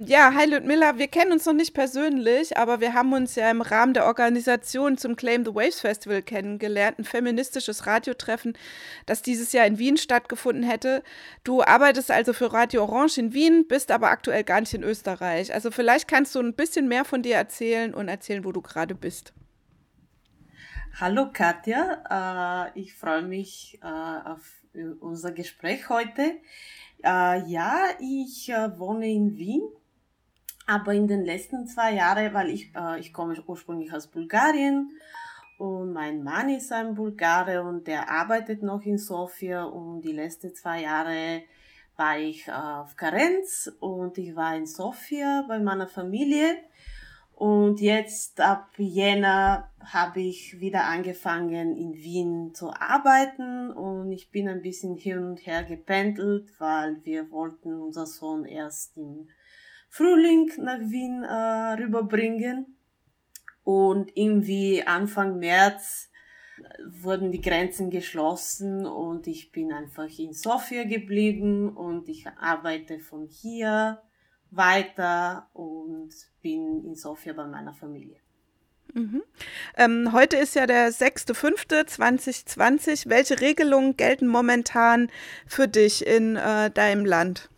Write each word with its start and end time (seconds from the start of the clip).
Ja, 0.00 0.32
hi 0.32 0.46
Ludmilla, 0.48 0.96
wir 0.96 1.08
kennen 1.08 1.32
uns 1.32 1.44
noch 1.44 1.54
nicht 1.54 1.74
persönlich, 1.74 2.56
aber 2.56 2.80
wir 2.80 2.94
haben 2.94 3.12
uns 3.12 3.34
ja 3.34 3.50
im 3.50 3.60
Rahmen 3.60 3.94
der 3.94 4.06
Organisation 4.06 4.96
zum 4.96 5.16
Claim 5.16 5.44
the 5.44 5.52
Waves 5.52 5.80
Festival 5.80 6.22
kennengelernt, 6.22 7.00
ein 7.00 7.04
feministisches 7.04 7.84
Radiotreffen, 7.84 8.56
das 9.06 9.22
dieses 9.22 9.50
Jahr 9.50 9.66
in 9.66 9.78
Wien 9.78 9.96
stattgefunden 9.96 10.62
hätte. 10.62 11.02
Du 11.42 11.64
arbeitest 11.64 12.12
also 12.12 12.32
für 12.32 12.52
Radio 12.52 12.84
Orange 12.84 13.18
in 13.18 13.34
Wien, 13.34 13.66
bist 13.66 13.90
aber 13.90 14.10
aktuell 14.10 14.44
gar 14.44 14.60
nicht 14.60 14.72
in 14.72 14.84
Österreich. 14.84 15.52
Also 15.52 15.72
vielleicht 15.72 16.06
kannst 16.06 16.32
du 16.36 16.38
ein 16.38 16.54
bisschen 16.54 16.86
mehr 16.86 17.04
von 17.04 17.22
dir 17.22 17.34
erzählen 17.34 17.92
und 17.92 18.06
erzählen, 18.06 18.44
wo 18.44 18.52
du 18.52 18.62
gerade 18.62 18.94
bist. 18.94 19.32
Hallo 21.00 21.30
Katja, 21.32 22.70
äh, 22.72 22.80
ich 22.80 22.94
freue 22.94 23.22
mich 23.22 23.80
äh, 23.82 24.28
auf 24.30 24.62
unser 25.00 25.32
Gespräch 25.32 25.88
heute. 25.88 26.36
Äh, 27.02 27.48
ja, 27.48 27.80
ich 27.98 28.48
wohne 28.76 29.10
in 29.10 29.36
Wien 29.36 29.62
aber 30.68 30.92
in 30.92 31.08
den 31.08 31.24
letzten 31.24 31.66
zwei 31.66 31.94
Jahren, 31.94 32.32
weil 32.34 32.50
ich, 32.50 32.70
äh, 32.76 33.00
ich 33.00 33.12
komme 33.12 33.42
ursprünglich 33.46 33.92
aus 33.92 34.06
Bulgarien 34.06 34.90
und 35.56 35.92
mein 35.92 36.22
Mann 36.22 36.50
ist 36.50 36.70
ein 36.72 36.94
Bulgare 36.94 37.62
und 37.62 37.86
der 37.86 38.10
arbeitet 38.10 38.62
noch 38.62 38.82
in 38.82 38.98
Sofia 38.98 39.64
und 39.64 40.02
die 40.02 40.12
letzten 40.12 40.54
zwei 40.54 40.82
Jahre 40.82 41.42
war 41.96 42.18
ich 42.18 42.46
äh, 42.46 42.52
auf 42.52 42.96
Karenz 42.96 43.72
und 43.80 44.18
ich 44.18 44.36
war 44.36 44.54
in 44.56 44.66
Sofia 44.66 45.44
bei 45.48 45.58
meiner 45.58 45.88
Familie. 45.88 46.58
Und 47.34 47.80
jetzt 47.80 48.40
ab 48.40 48.68
Jänner 48.76 49.70
habe 49.80 50.20
ich 50.20 50.60
wieder 50.60 50.84
angefangen 50.84 51.76
in 51.76 51.94
Wien 51.94 52.52
zu 52.52 52.72
arbeiten 52.72 53.70
und 53.70 54.10
ich 54.12 54.30
bin 54.30 54.48
ein 54.48 54.60
bisschen 54.60 54.96
hin 54.96 55.18
und 55.18 55.46
her 55.46 55.62
gependelt, 55.62 56.50
weil 56.58 56.98
wir 57.04 57.30
wollten 57.30 57.74
unser 57.74 58.06
Sohn 58.06 58.44
erst 58.44 58.96
im 58.96 59.28
Frühling 59.88 60.50
nach 60.58 60.80
Wien 60.80 61.24
äh, 61.24 61.82
rüberbringen. 61.82 62.76
Und 63.64 64.10
irgendwie 64.14 64.82
Anfang 64.82 65.38
März 65.38 66.10
wurden 66.84 67.32
die 67.32 67.40
Grenzen 67.40 67.90
geschlossen 67.90 68.86
und 68.86 69.26
ich 69.26 69.52
bin 69.52 69.72
einfach 69.72 70.08
in 70.18 70.32
Sofia 70.32 70.84
geblieben 70.84 71.76
und 71.76 72.08
ich 72.08 72.26
arbeite 72.40 72.98
von 72.98 73.26
hier 73.26 74.02
weiter 74.50 75.48
und 75.52 76.14
bin 76.40 76.84
in 76.84 76.94
Sofia 76.94 77.32
bei 77.32 77.46
meiner 77.46 77.74
Familie. 77.74 78.16
Mhm. 78.94 79.22
Ähm, 79.76 80.12
heute 80.12 80.38
ist 80.38 80.54
ja 80.54 80.66
der 80.66 80.90
6.5.2020. 80.90 83.10
Welche 83.10 83.40
Regelungen 83.40 83.96
gelten 83.96 84.26
momentan 84.26 85.10
für 85.46 85.68
dich 85.68 86.06
in 86.06 86.36
äh, 86.36 86.70
deinem 86.70 87.04
Land? 87.04 87.50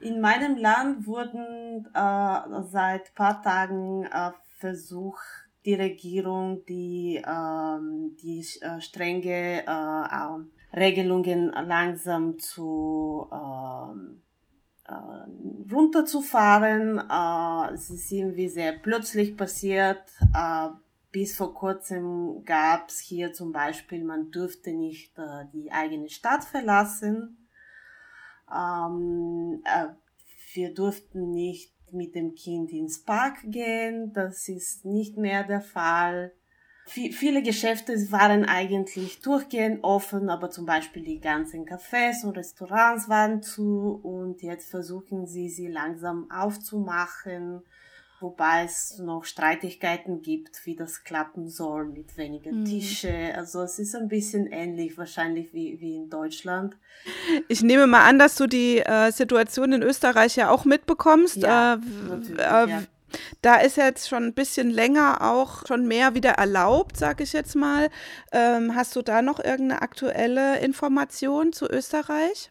In 0.00 0.20
meinem 0.20 0.56
Land 0.56 1.06
wurden 1.06 1.86
äh, 1.92 2.62
seit 2.70 3.14
paar 3.14 3.42
Tagen 3.42 4.04
äh, 4.04 4.30
versucht, 4.58 5.24
die 5.64 5.74
Regierung 5.74 6.64
die, 6.66 7.22
ähm, 7.26 8.16
die 8.22 8.44
äh, 8.60 8.80
strenge 8.80 9.66
äh, 9.66 10.76
Regelungen 10.76 11.50
langsam 11.50 12.38
zu 12.38 13.28
ähm, 13.32 14.22
äh, 14.86 15.72
runterzufahren. 15.72 16.98
Äh, 16.98 17.74
es 17.74 17.90
ist 17.90 18.10
irgendwie 18.12 18.48
sehr 18.48 18.72
plötzlich 18.72 19.36
passiert. 19.36 20.02
Äh, 20.34 20.68
bis 21.10 21.36
vor 21.36 21.54
kurzem 21.54 22.44
gab 22.44 22.88
es 22.88 23.00
hier 23.00 23.32
zum 23.32 23.52
Beispiel, 23.52 24.04
man 24.04 24.30
dürfte 24.30 24.72
nicht 24.72 25.18
äh, 25.18 25.46
die 25.52 25.72
eigene 25.72 26.08
Stadt 26.08 26.44
verlassen. 26.44 27.47
Ähm, 28.54 29.62
äh, 29.64 29.88
wir 30.54 30.74
durften 30.74 31.30
nicht 31.30 31.72
mit 31.92 32.14
dem 32.14 32.34
Kind 32.34 32.70
ins 32.70 33.02
Park 33.02 33.38
gehen. 33.44 34.12
Das 34.12 34.48
ist 34.48 34.84
nicht 34.84 35.16
mehr 35.16 35.44
der 35.44 35.60
Fall. 35.60 36.32
V 36.86 37.00
viele 37.12 37.42
Geschäfte 37.42 37.92
waren 38.10 38.46
eigentlich 38.46 39.20
durchgehend 39.20 39.84
offen, 39.84 40.30
aber 40.30 40.50
zum 40.50 40.64
Beispiel 40.64 41.02
die 41.02 41.20
ganzen 41.20 41.66
Cafés 41.66 42.24
und 42.24 42.36
Restaurants 42.36 43.10
waren 43.10 43.42
zu 43.42 44.00
und 44.02 44.40
jetzt 44.42 44.70
versuchen 44.70 45.26
sie, 45.26 45.50
sie 45.50 45.68
langsam 45.68 46.30
aufzumachen 46.30 47.62
wobei 48.20 48.64
es 48.64 48.98
noch 48.98 49.24
Streitigkeiten 49.24 50.22
gibt, 50.22 50.64
wie 50.66 50.76
das 50.76 51.04
klappen 51.04 51.48
soll 51.48 51.86
mit 51.86 52.16
weniger 52.16 52.52
mhm. 52.52 52.64
Tische. 52.64 53.32
Also 53.36 53.62
es 53.62 53.78
ist 53.78 53.94
ein 53.94 54.08
bisschen 54.08 54.46
ähnlich 54.46 54.98
wahrscheinlich 54.98 55.52
wie, 55.52 55.80
wie 55.80 55.96
in 55.96 56.10
Deutschland. 56.10 56.76
Ich 57.48 57.62
nehme 57.62 57.86
mal 57.86 58.08
an, 58.08 58.18
dass 58.18 58.34
du 58.34 58.46
die 58.46 58.78
äh, 58.78 59.12
Situation 59.12 59.72
in 59.72 59.82
Österreich 59.82 60.36
ja 60.36 60.50
auch 60.50 60.64
mitbekommst. 60.64 61.36
Ja, 61.36 61.74
äh, 61.74 62.42
äh, 62.42 62.70
ja. 62.70 62.82
Da 63.40 63.56
ist 63.56 63.76
jetzt 63.76 64.08
schon 64.08 64.24
ein 64.24 64.34
bisschen 64.34 64.70
länger 64.70 65.22
auch 65.22 65.66
schon 65.66 65.86
mehr 65.86 66.14
wieder 66.14 66.32
erlaubt, 66.32 66.96
sag 66.96 67.20
ich 67.20 67.32
jetzt 67.32 67.56
mal. 67.56 67.88
Ähm, 68.32 68.74
hast 68.74 68.94
du 68.96 69.02
da 69.02 69.22
noch 69.22 69.38
irgendeine 69.38 69.82
aktuelle 69.82 70.58
Information 70.58 71.52
zu 71.52 71.66
Österreich? 71.66 72.50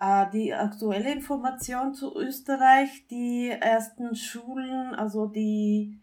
Äh, 0.00 0.30
die 0.32 0.54
aktuelle 0.54 1.12
Information 1.12 1.92
zu 1.94 2.16
Österreich, 2.16 3.06
die 3.10 3.50
ersten 3.50 4.14
Schulen, 4.14 4.94
also 4.94 5.26
die 5.26 6.00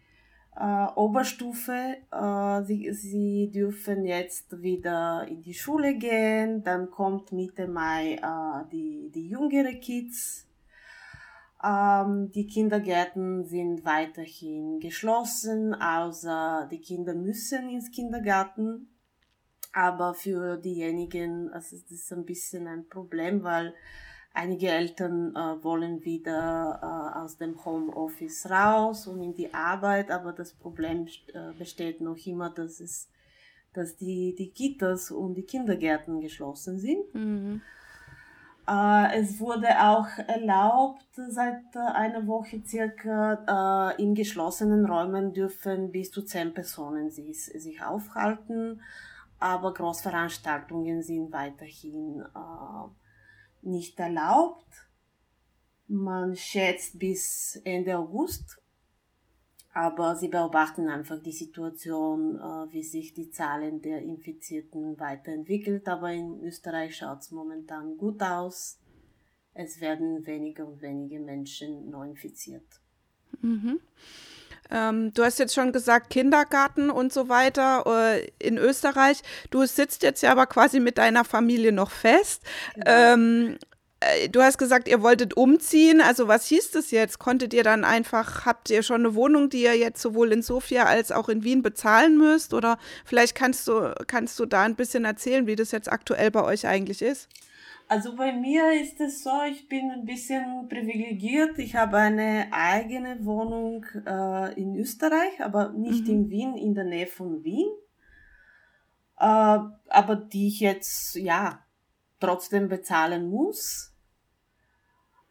äh, 0.55 0.87
Oberstufe, 0.95 1.97
äh, 2.11 2.63
sie, 2.63 2.93
sie 2.93 3.51
dürfen 3.51 4.05
jetzt 4.05 4.61
wieder 4.61 5.25
in 5.27 5.41
die 5.41 5.55
Schule 5.55 5.95
gehen, 5.95 6.63
dann 6.63 6.91
kommt 6.91 7.31
Mitte 7.31 7.67
Mai 7.67 8.13
äh, 8.15 8.69
die, 8.71 9.09
die 9.13 9.29
jüngere 9.29 9.73
Kids. 9.79 10.47
Ähm, 11.63 12.31
die 12.31 12.45
Kindergärten 12.45 13.45
sind 13.45 13.83
weiterhin 13.83 14.79
geschlossen, 14.79 15.73
außer 15.73 16.67
die 16.69 16.81
Kinder 16.81 17.15
müssen 17.15 17.69
ins 17.69 17.89
Kindergarten 17.89 18.89
aber 19.77 20.15
für 20.15 20.57
diejenigen, 20.57 21.53
also 21.53 21.77
das 21.77 21.91
ist 21.91 22.11
ein 22.11 22.25
bisschen 22.25 22.67
ein 22.67 22.89
Problem, 22.89 23.43
weil 23.43 23.75
einige 24.33 24.69
Eltern 24.69 25.35
äh, 25.35 25.63
wollen 25.63 26.03
wieder 26.03 26.79
äh, 26.81 27.19
aus 27.19 27.37
dem 27.37 27.63
Homeoffice 27.63 28.49
raus 28.49 29.05
und 29.05 29.21
in 29.21 29.35
die 29.35 29.53
Arbeit, 29.53 30.09
aber 30.09 30.33
das 30.33 30.53
Problem 30.53 31.05
äh, 31.05 31.53
besteht 31.59 32.01
noch 32.01 32.17
immer, 32.25 32.49
dass 32.49 32.79
es, 32.79 33.07
dass 33.73 33.95
die, 33.95 34.33
die 34.33 34.49
Kitas 34.49 35.11
und 35.11 35.35
die 35.35 35.45
Kindergärten 35.45 36.21
geschlossen 36.21 36.79
sind. 36.79 37.13
Mhm. 37.13 37.61
Äh, 38.67 39.19
es 39.19 39.39
wurde 39.39 39.79
auch 39.79 40.07
erlaubt, 40.27 41.05
seit 41.29 41.75
äh, 41.75 41.79
einer 41.79 42.25
Woche 42.25 42.63
circa, 42.65 43.93
äh, 43.95 44.01
in 44.01 44.15
geschlossenen 44.15 44.87
Räumen 44.87 45.33
dürfen 45.33 45.91
bis 45.91 46.09
zu 46.09 46.23
zehn 46.23 46.55
Personen 46.55 47.11
sich, 47.11 47.45
sich 47.45 47.83
aufhalten 47.83 48.81
aber 49.39 49.73
Großveranstaltungen 49.73 51.03
sind 51.03 51.31
weiterhin 51.31 52.21
äh, 52.21 53.67
nicht 53.67 53.99
erlaubt. 53.99 54.65
Man 55.87 56.35
schätzt 56.35 56.99
bis 56.99 57.61
Ende 57.63 57.97
August, 57.97 58.61
aber 59.73 60.15
sie 60.15 60.27
beobachten 60.27 60.89
einfach 60.89 61.21
die 61.21 61.31
Situation, 61.31 62.35
äh, 62.35 62.73
wie 62.73 62.83
sich 62.83 63.13
die 63.13 63.29
Zahlen 63.29 63.81
der 63.81 64.01
Infizierten 64.01 64.99
weiterentwickelt. 64.99 65.87
Aber 65.87 66.11
in 66.11 66.41
Österreich 66.41 66.97
schaut 66.97 67.19
es 67.19 67.31
momentan 67.31 67.95
gut 67.97 68.21
aus. 68.23 68.79
Es 69.53 69.79
werden 69.79 70.25
weniger 70.25 70.67
und 70.67 70.81
weniger 70.81 71.19
Menschen 71.19 71.89
neu 71.89 72.09
infiziert. 72.09 72.65
Mhm. 73.41 73.79
Ähm, 74.71 75.13
du 75.13 75.23
hast 75.23 75.39
jetzt 75.39 75.53
schon 75.53 75.71
gesagt, 75.71 76.09
Kindergarten 76.09 76.89
und 76.89 77.13
so 77.13 77.29
weiter 77.29 77.83
äh, 77.85 78.27
in 78.39 78.57
Österreich. 78.57 79.21
Du 79.49 79.65
sitzt 79.65 80.03
jetzt 80.03 80.21
ja 80.21 80.31
aber 80.31 80.45
quasi 80.45 80.79
mit 80.79 80.97
deiner 80.97 81.23
Familie 81.25 81.71
noch 81.71 81.91
fest. 81.91 82.41
Genau. 82.75 82.91
Ähm, 82.91 83.57
äh, 83.99 84.29
du 84.29 84.41
hast 84.41 84.57
gesagt, 84.57 84.87
ihr 84.87 85.01
wolltet 85.01 85.35
umziehen. 85.35 86.01
Also 86.01 86.27
was 86.27 86.45
hieß 86.47 86.71
das 86.71 86.91
jetzt? 86.91 87.19
Konntet 87.19 87.53
ihr 87.53 87.63
dann 87.63 87.83
einfach, 87.83 88.45
habt 88.45 88.69
ihr 88.69 88.83
schon 88.83 89.01
eine 89.01 89.15
Wohnung, 89.15 89.49
die 89.49 89.63
ihr 89.63 89.77
jetzt 89.77 90.01
sowohl 90.01 90.31
in 90.31 90.41
Sofia 90.41 90.85
als 90.85 91.11
auch 91.11 91.29
in 91.29 91.43
Wien 91.43 91.61
bezahlen 91.61 92.17
müsst? 92.17 92.53
Oder 92.53 92.77
vielleicht 93.05 93.35
kannst 93.35 93.67
du, 93.67 93.93
kannst 94.07 94.39
du 94.39 94.45
da 94.45 94.63
ein 94.63 94.75
bisschen 94.75 95.05
erzählen, 95.05 95.47
wie 95.47 95.55
das 95.55 95.71
jetzt 95.71 95.91
aktuell 95.91 96.31
bei 96.31 96.43
euch 96.43 96.67
eigentlich 96.67 97.01
ist? 97.01 97.27
Also 97.89 98.15
bei 98.17 98.33
mir 98.33 98.73
ist 98.81 98.99
es 98.99 99.23
so, 99.23 99.43
ich 99.49 99.69
bin 99.69 99.91
ein 99.91 100.03
bisschen 100.03 100.67
privilegiert. 100.67 101.57
Ich 101.57 101.75
habe 101.75 101.97
eine 101.97 102.47
eigene 102.51 103.23
Wohnung 103.25 103.85
äh, 104.05 104.59
in 104.59 104.75
Österreich, 104.75 105.41
aber 105.41 105.69
nicht 105.69 106.03
mhm. 106.05 106.13
in 106.13 106.29
Wien, 106.29 106.57
in 106.57 106.75
der 106.75 106.83
Nähe 106.83 107.07
von 107.07 107.43
Wien. 107.45 107.69
Äh, 109.19 109.59
aber 109.89 110.15
die 110.17 110.47
ich 110.47 110.59
jetzt, 110.59 111.15
ja, 111.15 111.65
trotzdem 112.19 112.67
bezahlen 112.67 113.29
muss. 113.29 113.93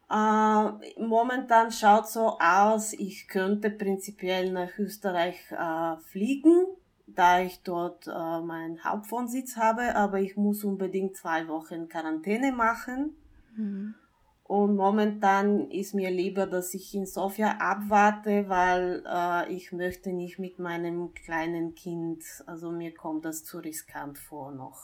Äh, 0.09 0.99
momentan 0.99 1.71
schaut 1.71 2.07
so 2.09 2.39
aus, 2.39 2.93
ich 2.93 3.27
könnte 3.27 3.69
prinzipiell 3.69 4.51
nach 4.51 4.79
Österreich 4.79 5.51
äh, 5.51 5.97
fliegen 5.97 6.65
da 7.07 7.41
ich 7.41 7.63
dort 7.63 8.07
äh, 8.07 8.41
meinen 8.41 8.83
Hauptwohnsitz 8.83 9.55
habe, 9.55 9.95
aber 9.95 10.19
ich 10.19 10.35
muss 10.35 10.63
unbedingt 10.63 11.15
zwei 11.15 11.47
Wochen 11.47 11.87
Quarantäne 11.87 12.51
machen. 12.51 13.15
Mhm. 13.55 13.95
Und 14.43 14.77
momentan 14.77 15.69
ist 15.71 15.93
mir 15.93 16.09
lieber, 16.09 16.47
dass 16.47 16.73
ich 16.73 16.93
in 16.95 17.05
Sofia 17.05 17.57
abwarte, 17.59 18.47
weil 18.47 19.03
äh, 19.05 19.51
ich 19.53 19.73
möchte 19.73 20.13
nicht 20.13 20.39
mit 20.39 20.57
meinem 20.57 21.13
kleinen 21.13 21.75
Kind, 21.75 22.23
also 22.45 22.71
mir 22.71 22.93
kommt 22.93 23.25
das 23.25 23.43
zu 23.43 23.59
riskant 23.59 24.17
vor 24.17 24.51
noch. 24.51 24.81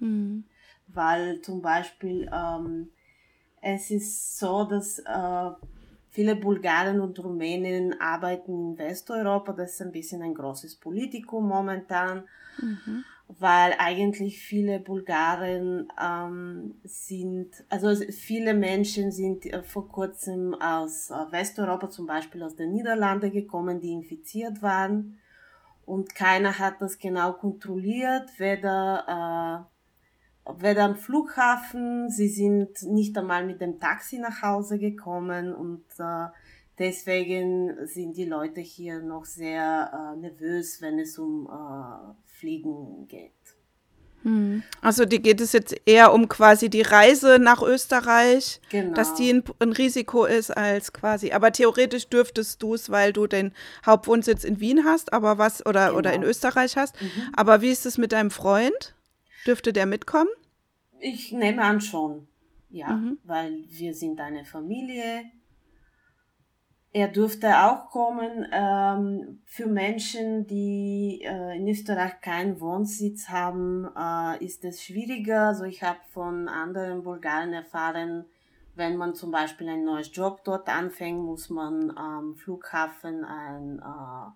Mhm. 0.00 0.44
Weil 0.88 1.40
zum 1.40 1.62
Beispiel 1.62 2.30
ähm, 2.30 2.90
es 3.62 3.90
ist 3.90 4.38
so, 4.38 4.64
dass 4.64 4.98
äh, 4.98 5.50
viele 6.16 6.34
Bulgaren 6.34 7.00
und 7.00 7.22
Rumänen 7.22 8.00
arbeiten 8.00 8.52
in 8.52 8.78
Westeuropa. 8.78 9.52
Das 9.52 9.74
ist 9.74 9.82
ein 9.82 9.92
bisschen 9.92 10.22
ein 10.22 10.34
großes 10.34 10.76
Politikum 10.76 11.46
momentan. 11.46 12.24
Mhm 12.58 13.04
weil 13.28 13.74
eigentlich 13.78 14.38
viele 14.38 14.78
Bulgaren 14.78 15.92
ähm, 16.00 16.76
sind, 16.84 17.50
also 17.68 17.92
viele 18.12 18.54
Menschen 18.54 19.10
sind 19.10 19.46
äh, 19.46 19.64
vor 19.64 19.88
kurzem 19.88 20.54
aus 20.54 21.10
äh, 21.10 21.32
Westeuropa, 21.32 21.90
zum 21.90 22.06
Beispiel 22.06 22.44
aus 22.44 22.54
den 22.54 22.72
Niederlanden 22.72 23.32
gekommen, 23.32 23.80
die 23.80 23.92
infiziert 23.92 24.62
waren. 24.62 25.18
Und 25.84 26.14
keiner 26.14 26.58
hat 26.58 26.80
das 26.80 26.98
genau 26.98 27.32
kontrolliert, 27.32 28.30
weder, 28.38 29.66
äh, 29.66 29.75
weder 30.58 30.84
am 30.84 30.96
Flughafen, 30.96 32.10
sie 32.10 32.28
sind 32.28 32.82
nicht 32.82 33.16
einmal 33.18 33.44
mit 33.44 33.60
dem 33.60 33.80
Taxi 33.80 34.18
nach 34.18 34.42
Hause 34.42 34.78
gekommen 34.78 35.52
und 35.52 35.84
äh, 35.98 36.26
deswegen 36.78 37.86
sind 37.86 38.16
die 38.16 38.24
Leute 38.26 38.60
hier 38.60 39.00
noch 39.00 39.24
sehr 39.24 40.14
äh, 40.14 40.20
nervös, 40.20 40.80
wenn 40.80 40.98
es 40.98 41.18
um 41.18 41.46
äh, 41.46 42.14
Fliegen 42.24 43.08
geht. 43.08 43.32
Hm. 44.22 44.62
Also 44.80 45.04
die 45.04 45.22
geht 45.22 45.40
es 45.40 45.52
jetzt 45.52 45.74
eher 45.84 46.12
um 46.12 46.28
quasi 46.28 46.68
die 46.68 46.82
Reise 46.82 47.38
nach 47.38 47.62
Österreich, 47.62 48.60
genau. 48.70 48.94
dass 48.94 49.14
die 49.14 49.32
ein, 49.32 49.44
ein, 49.60 49.72
Risiko 49.72 50.24
ist 50.24 50.50
als 50.50 50.92
quasi. 50.92 51.30
Aber 51.30 51.52
theoretisch 51.52 52.08
dürftest 52.08 52.60
du 52.60 52.74
es, 52.74 52.90
weil 52.90 53.12
du 53.12 53.28
den 53.28 53.52
Hauptwohnsitz 53.84 54.42
in 54.42 54.58
Wien 54.58 54.84
hast, 54.84 55.12
aber 55.12 55.38
was 55.38 55.64
oder 55.64 55.86
genau. 55.86 55.98
oder 55.98 56.12
in 56.12 56.24
Österreich 56.24 56.76
hast. 56.76 57.00
Mhm. 57.00 57.08
Aber 57.36 57.60
wie 57.60 57.70
ist 57.70 57.86
es 57.86 57.98
mit 57.98 58.10
deinem 58.10 58.32
Freund? 58.32 58.96
Dürfte 59.46 59.72
der 59.72 59.86
mitkommen? 59.86 60.30
Ich 60.98 61.32
nehme 61.32 61.62
an 61.62 61.80
schon, 61.80 62.26
ja, 62.70 62.92
mhm. 62.92 63.18
weil 63.24 63.64
wir 63.68 63.94
sind 63.94 64.20
eine 64.20 64.44
Familie. 64.44 65.24
Er 66.92 67.08
dürfte 67.08 67.58
auch 67.64 67.90
kommen 67.90 68.46
ähm, 68.50 69.42
für 69.44 69.66
Menschen, 69.66 70.46
die 70.46 71.20
äh, 71.22 71.56
in 71.58 71.68
Österreich 71.68 72.20
keinen 72.22 72.58
Wohnsitz 72.58 73.28
haben, 73.28 73.86
äh, 73.94 74.42
ist 74.42 74.64
es 74.64 74.82
schwieriger. 74.82 75.48
Also 75.48 75.64
ich 75.64 75.82
habe 75.82 75.98
von 76.12 76.48
anderen 76.48 77.02
Bulgaren 77.02 77.52
erfahren, 77.52 78.24
wenn 78.74 78.96
man 78.96 79.14
zum 79.14 79.30
Beispiel 79.30 79.68
ein 79.68 79.84
neues 79.84 80.10
Job 80.14 80.42
dort 80.44 80.68
anfängt, 80.68 81.20
muss 81.20 81.50
man 81.50 81.96
am 81.96 82.36
Flughafen 82.36 83.24
ein 83.24 83.78
äh, 83.78 84.30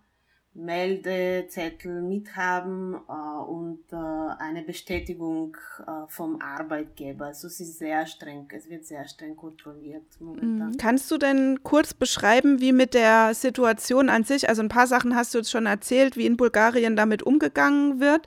Meldezettel 0.52 2.02
mithaben 2.02 2.94
äh, 2.94 3.12
und 3.12 3.80
äh, 3.92 3.96
eine 3.96 4.62
Bestätigung 4.62 5.56
äh, 5.86 5.90
vom 6.08 6.40
Arbeitgeber. 6.42 7.26
Also 7.26 7.46
es 7.46 7.60
ist 7.60 7.78
sehr 7.78 8.04
streng, 8.06 8.48
es 8.52 8.68
wird 8.68 8.84
sehr 8.84 9.06
streng 9.06 9.36
kontrolliert 9.36 10.02
momentan. 10.18 10.70
Mhm. 10.70 10.76
Kannst 10.76 11.10
du 11.10 11.18
denn 11.18 11.62
kurz 11.62 11.94
beschreiben, 11.94 12.60
wie 12.60 12.72
mit 12.72 12.94
der 12.94 13.34
Situation 13.34 14.08
an 14.08 14.24
sich, 14.24 14.48
also 14.48 14.60
ein 14.62 14.68
paar 14.68 14.88
Sachen 14.88 15.14
hast 15.14 15.34
du 15.34 15.38
jetzt 15.38 15.50
schon 15.50 15.66
erzählt, 15.66 16.16
wie 16.16 16.26
in 16.26 16.36
Bulgarien 16.36 16.96
damit 16.96 17.22
umgegangen 17.22 18.00
wird? 18.00 18.26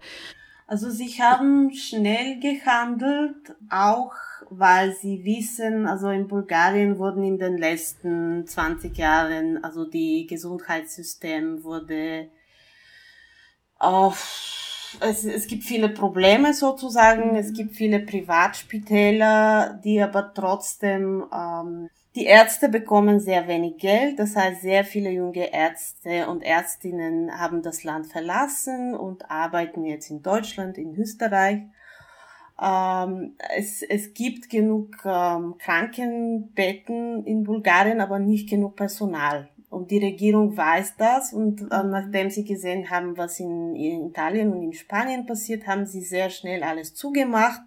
Also 0.66 0.90
sie 0.90 1.10
haben 1.22 1.74
schnell 1.74 2.40
gehandelt, 2.40 3.54
auch 3.70 4.14
weil 4.50 4.94
sie 4.94 5.24
wissen, 5.24 5.88
also 5.88 6.10
in 6.10 6.28
Bulgarien 6.28 6.98
wurden 6.98 7.24
in 7.24 7.38
den 7.38 7.58
letzten 7.58 8.46
20 8.46 8.98
Jahren, 8.98 9.64
also 9.64 9.86
die 9.86 10.28
Gesundheitssystem 10.28 11.64
wurde 11.64 12.30
auf, 13.80 14.98
es, 15.02 15.26
es 15.26 15.48
gibt 15.48 15.64
viele 15.64 15.90
Probleme 15.90 16.54
sozusagen, 16.54 17.36
es 17.36 17.54
gibt 17.54 17.76
viele 17.76 18.00
Privatspitäler, 18.00 19.80
die 19.84 20.02
aber 20.02 20.34
trotzdem, 20.34 21.26
ähm, 21.34 21.90
die 22.16 22.26
Ärzte 22.26 22.70
bekommen 22.70 23.20
sehr 23.20 23.48
wenig 23.48 23.78
Geld, 23.78 24.20
das 24.20 24.36
heißt 24.36 24.62
sehr 24.62 24.86
viele 24.86 25.10
junge 25.10 25.52
Ärzte 25.52 26.28
und 26.28 26.44
Ärztinnen 26.44 27.40
haben 27.40 27.64
das 27.64 27.84
Land 27.84 28.06
verlassen 28.08 28.96
und 28.96 29.32
arbeiten 29.32 29.84
jetzt 29.84 30.12
in 30.12 30.22
Deutschland, 30.22 30.78
in 30.78 30.96
Österreich. 30.96 31.64
Ähm, 32.62 33.36
es, 33.58 33.82
es 33.82 34.14
gibt 34.14 34.50
genug 34.50 34.96
ähm, 35.06 35.56
Krankenbetten 35.58 37.26
in 37.26 37.44
Bulgarien, 37.44 38.02
aber 38.02 38.20
nicht 38.20 38.50
genug 38.50 38.76
Personal. 38.76 39.50
Und 39.70 39.90
die 39.90 39.98
Regierung 39.98 40.56
weiß 40.56 40.98
das 40.98 41.34
und 41.34 41.62
äh, 41.62 41.84
nachdem 41.84 42.30
sie 42.30 42.44
gesehen 42.44 42.92
haben, 42.92 43.18
was 43.18 43.40
in, 43.40 43.76
in 43.76 44.10
Italien 44.10 44.54
und 44.54 44.62
in 44.62 44.74
Spanien 44.74 45.26
passiert, 45.26 45.66
haben 45.66 45.88
sie 45.88 46.02
sehr 46.02 46.30
schnell 46.30 46.62
alles 46.62 46.94
zugemacht. 46.94 47.62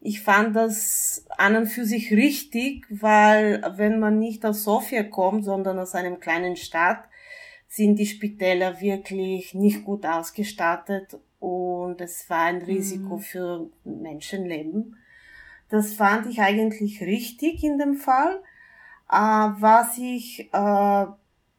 Ich 0.00 0.20
fand 0.20 0.54
das 0.54 1.24
an 1.38 1.56
und 1.56 1.66
für 1.66 1.86
sich 1.86 2.12
richtig, 2.12 2.84
weil 2.90 3.64
wenn 3.76 3.98
man 3.98 4.18
nicht 4.18 4.44
aus 4.44 4.64
Sofia 4.64 5.02
kommt, 5.02 5.44
sondern 5.44 5.78
aus 5.78 5.94
einem 5.94 6.20
kleinen 6.20 6.56
Stadt, 6.56 7.04
sind 7.68 7.98
die 7.98 8.06
Spitäler 8.06 8.80
wirklich 8.80 9.54
nicht 9.54 9.84
gut 9.84 10.04
ausgestattet 10.04 11.18
und 11.38 12.00
es 12.00 12.28
war 12.28 12.44
ein 12.44 12.62
Risiko 12.62 13.16
mhm. 13.16 13.20
für 13.20 13.70
Menschenleben. 13.84 14.96
Das 15.68 15.92
fand 15.94 16.26
ich 16.26 16.40
eigentlich 16.40 17.00
richtig 17.02 17.62
in 17.62 17.78
dem 17.78 17.94
Fall. 17.94 18.42
Äh, 19.10 19.16
was 19.16 19.98
ich 19.98 20.48
äh, 20.52 21.06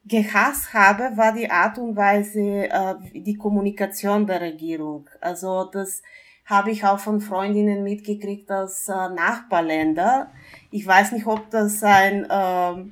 gehasst 0.05 0.73
habe, 0.73 1.15
war 1.15 1.33
die 1.33 1.49
Art 1.49 1.77
und 1.77 1.95
Weise, 1.95 2.69
äh, 2.69 2.95
die 3.13 3.35
Kommunikation 3.35 4.25
der 4.25 4.41
Regierung. 4.41 5.09
Also 5.21 5.65
das 5.65 6.01
habe 6.45 6.71
ich 6.71 6.83
auch 6.83 6.99
von 6.99 7.21
Freundinnen 7.21 7.83
mitgekriegt 7.83 8.51
aus 8.51 8.87
äh, 8.89 8.91
Nachbarländer. 8.91 10.31
Ich 10.71 10.85
weiß 10.85 11.11
nicht, 11.11 11.27
ob 11.27 11.49
das 11.51 11.83
ein 11.83 12.25
äh, 12.25 12.91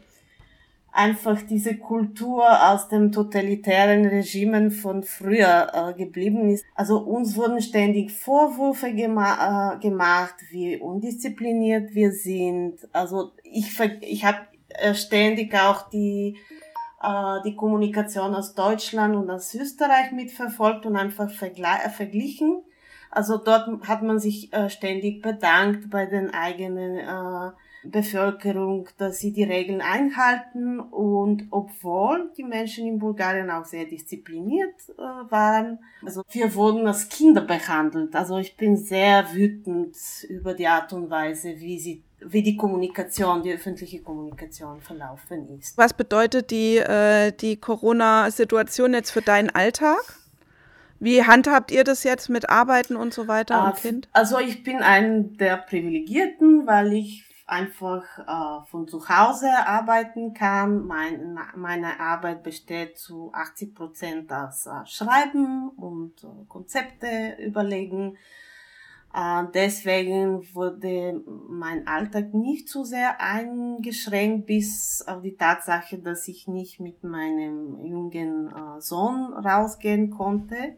einfach 0.98 1.44
diese 1.44 1.78
Kultur 1.78 2.44
aus 2.72 2.90
dem 2.90 3.12
totalitären 3.12 4.06
Regimen 4.06 4.72
von 4.72 5.04
früher 5.04 5.72
äh, 5.72 5.94
geblieben 5.94 6.50
ist. 6.50 6.66
Also 6.74 6.98
uns 6.98 7.36
wurden 7.36 7.62
ständig 7.62 8.12
Vorwürfe 8.12 8.92
gema 8.94 9.76
äh, 9.76 9.80
gemacht, 9.80 10.36
wie 10.50 10.78
undiszipliniert 10.78 11.94
wir 11.94 12.12
sind. 12.12 12.80
Also 12.94 13.32
ich, 13.44 13.80
ich 14.02 14.26
habe 14.26 14.40
äh, 14.70 14.96
ständig 14.96 15.54
auch 15.54 15.88
die 15.90 16.36
äh, 17.04 17.42
die 17.46 17.56
Kommunikation 17.56 18.34
aus 18.34 18.56
Deutschland 18.56 19.16
und 19.16 19.30
aus 19.30 19.54
Österreich 19.54 20.12
mitverfolgt 20.12 20.88
und 20.88 20.96
einfach 20.96 21.30
verglichen. 21.30 22.64
Also 23.12 23.38
dort 23.38 23.88
hat 23.88 24.02
man 24.02 24.18
sich 24.20 24.52
äh, 24.52 24.70
ständig 24.72 25.22
bedankt 25.22 25.92
bei 25.92 26.08
den 26.08 26.34
eigenen 26.34 26.98
äh, 26.98 27.52
Bevölkerung, 27.84 28.90
dass 28.98 29.20
sie 29.20 29.32
die 29.32 29.44
Regeln 29.44 29.82
einhalten 29.82 30.80
und 30.80 31.48
obwohl 31.52 32.32
die 32.38 32.44
Menschen 32.44 32.88
in 32.88 33.00
Bulgarien 33.00 33.50
auch 33.50 33.66
sehr 33.66 33.86
diszipliniert 33.86 34.74
äh, 34.98 35.32
waren, 35.32 35.80
also 36.04 36.24
wir 36.32 36.54
wurden 36.56 36.88
als 36.88 37.10
Kinder 37.10 37.42
behandelt. 37.42 38.16
Also 38.16 38.38
ich 38.38 38.58
bin 38.58 38.78
sehr 38.78 39.34
wütend 39.34 39.96
über 40.30 40.54
die 40.54 40.68
Art 40.68 40.92
und 40.94 41.10
Weise, 41.10 41.60
wie 41.60 41.80
sie 41.80 42.04
wie 42.20 42.42
die 42.42 42.58
Kommunikation, 42.58 43.44
die 43.44 43.54
öffentliche 43.54 44.02
Kommunikation 44.02 44.82
verlaufen 44.82 45.60
ist. 45.60 45.78
Was 45.78 45.94
bedeutet 45.94 46.50
die, 46.50 46.78
äh, 46.78 47.32
die 47.32 47.58
Corona-Situation 47.58 48.94
jetzt 48.96 49.12
für 49.12 49.22
deinen 49.22 49.52
Alltag? 49.52 50.02
Wie 51.00 51.24
handhabt 51.24 51.72
ihr 51.72 51.84
das 51.84 52.04
jetzt 52.04 52.30
mit 52.30 52.50
Arbeiten 52.50 52.96
und 52.96 53.14
so 53.14 53.28
weiter 53.28 53.66
und 53.66 53.78
äh, 53.78 53.82
Kind? 53.82 54.10
Also 54.14 54.40
ich 54.40 54.64
bin 54.64 54.78
ein 54.78 55.38
der 55.38 55.58
Privilegierten, 55.58 56.66
weil 56.66 56.94
ich 56.94 57.27
einfach 57.48 58.04
äh, 58.20 58.66
von 58.70 58.88
zu 58.88 59.08
Hause 59.08 59.50
arbeiten 59.66 60.34
kann. 60.34 60.86
Mein, 60.86 61.40
meine 61.56 62.00
Arbeit 62.00 62.44
besteht 62.44 62.98
zu 62.98 63.32
80 63.34 63.74
Prozent 63.74 64.32
aus 64.32 64.66
äh, 64.66 64.86
Schreiben 64.86 65.70
und 65.70 66.24
äh, 66.24 66.28
Konzepte 66.50 67.38
überlegen. 67.40 68.18
Äh, 69.14 69.44
deswegen 69.54 70.54
wurde 70.54 71.24
mein 71.48 71.88
Alltag 71.88 72.34
nicht 72.34 72.68
so 72.68 72.84
sehr 72.84 73.22
eingeschränkt, 73.22 74.46
bis 74.46 75.02
auf 75.08 75.22
die 75.22 75.38
Tatsache, 75.38 76.00
dass 76.00 76.28
ich 76.28 76.50
nicht 76.50 76.82
mit 76.82 77.04
meinem 77.06 77.80
jungen 77.86 78.48
äh, 78.50 78.82
Sohn 78.82 79.34
rausgehen 79.34 80.10
konnte. 80.10 80.78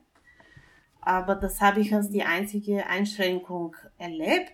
Aber 1.02 1.34
das 1.34 1.62
habe 1.62 1.80
ich 1.80 1.96
als 1.96 2.12
die 2.12 2.24
einzige 2.24 2.86
Einschränkung 2.86 3.76
erlebt. 3.98 4.54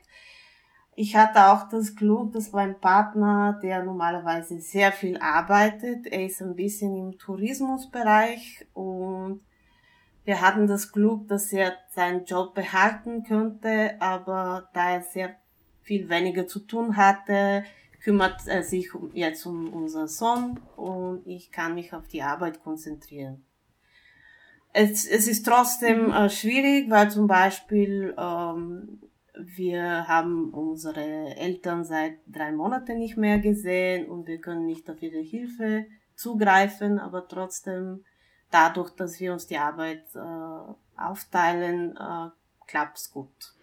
Ich 0.98 1.18
hatte 1.18 1.48
auch 1.48 1.68
das 1.68 1.94
Glück, 1.96 2.32
dass 2.32 2.54
mein 2.54 2.80
Partner, 2.80 3.60
der 3.62 3.84
normalerweise 3.84 4.62
sehr 4.62 4.94
viel 4.94 5.18
arbeitet, 5.18 6.08
er 6.08 6.26
ist 6.26 6.42
ein 6.42 6.56
bisschen 6.56 6.96
im 6.96 7.18
Tourismusbereich 7.18 8.66
und 8.74 9.42
wir 10.24 10.40
hatten 10.40 10.68
das 10.68 10.94
Glück, 10.94 11.28
dass 11.28 11.52
er 11.52 11.74
seinen 11.90 12.24
Job 12.24 12.56
behalten 12.56 13.24
könnte, 13.24 13.96
aber 14.00 14.70
da 14.74 14.92
er 14.92 15.02
sehr 15.02 15.36
viel 15.82 16.08
weniger 16.08 16.48
zu 16.48 16.60
tun 16.60 16.96
hatte, 16.96 17.66
kümmert 18.02 18.48
er 18.48 18.64
sich 18.64 18.90
jetzt 19.14 19.46
um 19.46 19.74
unseren 19.74 20.08
Sohn 20.08 20.62
und 20.78 21.28
ich 21.28 21.52
kann 21.52 21.76
mich 21.76 21.94
auf 21.94 22.08
die 22.08 22.22
Arbeit 22.22 22.64
konzentrieren. 22.64 23.46
Es, 24.72 25.06
es 25.06 25.28
ist 25.28 25.44
trotzdem 25.44 26.12
äh, 26.12 26.30
schwierig, 26.30 26.90
weil 26.90 27.12
zum 27.12 27.28
Beispiel 27.28 28.16
ähm, 28.18 29.00
wir 29.38 30.08
haben 30.08 30.54
unsere 30.54 31.36
Eltern 31.36 31.84
seit 31.84 32.20
drei 32.28 32.52
Monaten 32.52 32.98
nicht 33.00 33.18
mehr 33.18 33.40
gesehen 33.40 34.08
und 34.08 34.28
wir 34.28 34.40
können 34.40 34.66
nicht 34.66 34.90
auf 34.90 35.02
ihre 35.02 35.22
Hilfe 35.22 35.86
zugreifen, 36.16 37.00
aber 37.00 37.28
trotzdem 37.28 38.04
dadurch, 38.52 38.92
dass 38.92 39.20
wir 39.20 39.34
uns 39.34 39.48
die 39.48 39.58
Arbeit 39.58 40.04
äh, 40.16 41.02
aufteilen, 41.02 41.98
äh, 41.98 42.30
klappt's 42.68 43.12
gut. 43.12 43.55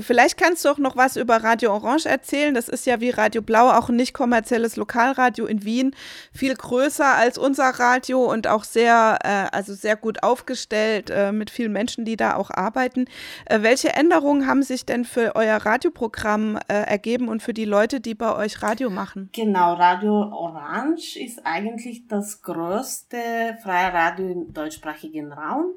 Vielleicht 0.00 0.38
kannst 0.38 0.64
du 0.64 0.70
auch 0.70 0.78
noch 0.78 0.96
was 0.96 1.16
über 1.16 1.36
Radio 1.44 1.72
Orange 1.72 2.06
erzählen. 2.06 2.54
Das 2.54 2.68
ist 2.68 2.86
ja 2.86 3.00
wie 3.00 3.10
Radio 3.10 3.42
Blau 3.42 3.70
auch 3.70 3.90
ein 3.90 3.96
nicht 3.96 4.14
kommerzielles 4.14 4.76
Lokalradio 4.76 5.46
in 5.46 5.64
Wien, 5.64 5.94
viel 6.32 6.54
größer 6.54 7.14
als 7.16 7.36
unser 7.36 7.68
Radio 7.68 8.24
und 8.24 8.46
auch 8.46 8.64
sehr, 8.64 9.18
äh, 9.22 9.54
also 9.54 9.74
sehr 9.74 9.96
gut 9.96 10.22
aufgestellt 10.22 11.10
äh, 11.10 11.32
mit 11.32 11.50
vielen 11.50 11.72
Menschen, 11.72 12.04
die 12.04 12.16
da 12.16 12.36
auch 12.36 12.50
arbeiten. 12.50 13.06
Äh, 13.44 13.62
welche 13.62 13.90
Änderungen 13.90 14.46
haben 14.46 14.62
sich 14.62 14.86
denn 14.86 15.04
für 15.04 15.36
euer 15.36 15.56
Radioprogramm 15.56 16.58
äh, 16.68 16.74
ergeben 16.74 17.28
und 17.28 17.42
für 17.42 17.54
die 17.54 17.66
Leute, 17.66 18.00
die 18.00 18.14
bei 18.14 18.34
euch 18.34 18.62
Radio 18.62 18.88
machen? 18.88 19.28
Genau, 19.32 19.74
Radio 19.74 20.14
Orange 20.14 21.16
ist 21.16 21.44
eigentlich 21.44 22.06
das 22.08 22.42
größte 22.42 23.18
freie 23.62 23.92
Radio 23.92 24.30
im 24.30 24.52
deutschsprachigen 24.52 25.32
Raum. 25.32 25.74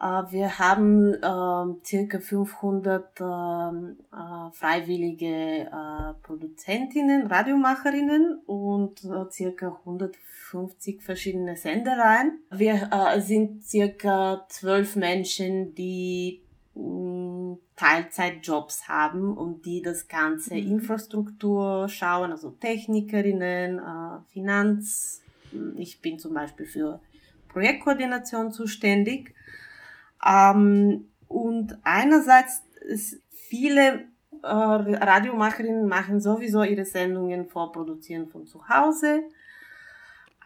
Äh, 0.00 0.32
wir 0.32 0.58
haben 0.58 1.14
äh, 1.14 1.84
circa 1.84 2.20
500 2.20 3.20
ähm, 3.20 3.96
äh, 4.10 4.50
freiwillige 4.52 5.26
äh, 5.26 6.14
Produzentinnen, 6.22 7.26
Radiomacherinnen 7.26 8.40
und 8.46 9.04
äh, 9.04 9.30
circa 9.30 9.78
150 9.84 11.02
verschiedene 11.02 11.56
Sendereien. 11.56 12.40
Wir 12.50 12.88
äh, 12.90 13.20
sind 13.20 13.62
circa 13.62 14.46
zwölf 14.48 14.96
Menschen, 14.96 15.74
die 15.74 16.40
mm, 16.74 17.52
Teilzeitjobs 17.76 18.88
haben 18.88 19.36
und 19.36 19.66
die 19.66 19.82
das 19.82 20.08
ganze 20.08 20.54
mhm. 20.54 20.72
Infrastruktur 20.72 21.88
schauen, 21.88 22.30
also 22.30 22.50
Technikerinnen, 22.50 23.80
Finanz. 24.28 25.22
Ich 25.76 26.00
bin 26.02 26.18
zum 26.18 26.34
Beispiel 26.34 26.66
für 26.66 27.00
Projektkoordination 27.48 28.52
zuständig 28.52 29.34
ähm, 30.26 31.08
und 31.28 31.78
einerseits 31.84 32.62
viele 33.48 34.06
äh, 34.42 34.46
Radiomacherinnen 34.46 35.86
machen 35.86 36.20
sowieso 36.20 36.62
ihre 36.62 36.84
Sendungen 36.84 37.46
vorproduzieren 37.46 38.28
von 38.28 38.46
zu 38.46 38.68
Hause. 38.68 39.22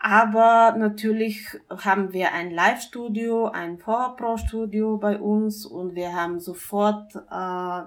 Aber 0.00 0.76
natürlich 0.76 1.46
haben 1.70 2.12
wir 2.12 2.32
ein 2.32 2.50
Live-Studio, 2.50 3.46
ein 3.46 3.78
Vorpro-Studio 3.78 4.98
bei 4.98 5.18
uns 5.18 5.64
und 5.64 5.94
wir 5.94 6.14
haben 6.14 6.40
sofort 6.40 7.14
äh, 7.14 7.82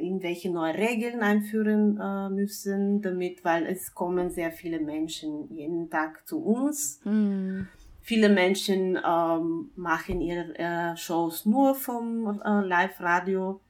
irgendwelche 0.00 0.50
neue 0.50 0.74
Regeln 0.74 1.20
einführen 1.20 1.98
äh, 2.00 2.30
müssen, 2.30 3.02
damit, 3.02 3.44
weil 3.44 3.66
es 3.66 3.94
kommen 3.94 4.30
sehr 4.30 4.52
viele 4.52 4.80
Menschen 4.80 5.48
jeden 5.50 5.90
Tag 5.90 6.26
zu 6.28 6.38
uns. 6.38 7.00
Mm. 7.04 7.62
Viele 8.08 8.30
Menschen 8.30 8.98
ähm, 9.06 9.70
machen 9.76 10.22
ihre 10.22 10.58
äh, 10.58 10.96
Shows 10.96 11.44
nur 11.44 11.74
vom 11.74 12.40
äh, 12.42 12.66
Live-Radio. 12.66 13.60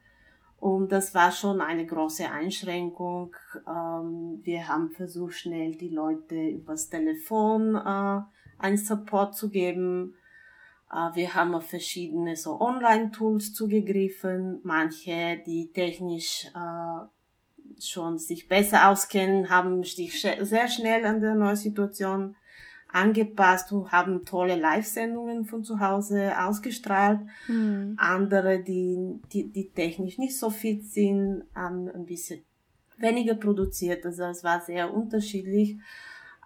Und 0.60 0.92
das 0.92 1.12
war 1.12 1.32
schon 1.32 1.60
eine 1.60 1.84
große 1.84 2.30
Einschränkung. 2.30 3.34
Ähm, 3.66 4.38
wir 4.44 4.68
haben 4.68 4.92
versucht, 4.92 5.34
schnell 5.34 5.74
die 5.74 5.88
Leute 5.88 6.36
übers 6.50 6.88
Telefon 6.88 7.74
äh, 7.74 8.20
einen 8.62 8.76
Support 8.76 9.34
zu 9.34 9.50
geben. 9.50 10.14
Äh, 10.88 11.16
wir 11.16 11.34
haben 11.34 11.52
auf 11.56 11.66
verschiedene 11.66 12.36
so 12.36 12.60
Online-Tools 12.60 13.54
zugegriffen. 13.54 14.60
Manche, 14.62 15.42
die 15.44 15.72
technisch 15.72 16.46
äh, 16.54 17.80
schon 17.80 18.18
sich 18.18 18.46
besser 18.46 18.88
auskennen, 18.88 19.50
haben 19.50 19.82
sich 19.82 20.22
sehr 20.22 20.68
schnell 20.68 21.04
an 21.04 21.20
der 21.20 21.34
neuen 21.34 21.56
Situation 21.56 22.36
angepasst 22.88 23.70
und 23.72 23.92
haben 23.92 24.24
tolle 24.24 24.56
Live-Sendungen 24.56 25.44
von 25.44 25.62
zu 25.62 25.80
Hause 25.80 26.32
ausgestrahlt. 26.38 27.20
Mhm. 27.46 27.94
Andere, 27.98 28.62
die, 28.62 29.20
die, 29.32 29.50
die 29.50 29.70
technisch 29.70 30.18
nicht 30.18 30.38
so 30.38 30.50
fit 30.50 30.84
sind, 30.86 31.44
haben 31.54 31.88
ein 31.88 32.06
bisschen 32.06 32.42
weniger 32.96 33.34
produziert. 33.34 34.04
Also 34.04 34.24
es 34.24 34.42
war 34.42 34.60
sehr 34.60 34.92
unterschiedlich. 34.92 35.78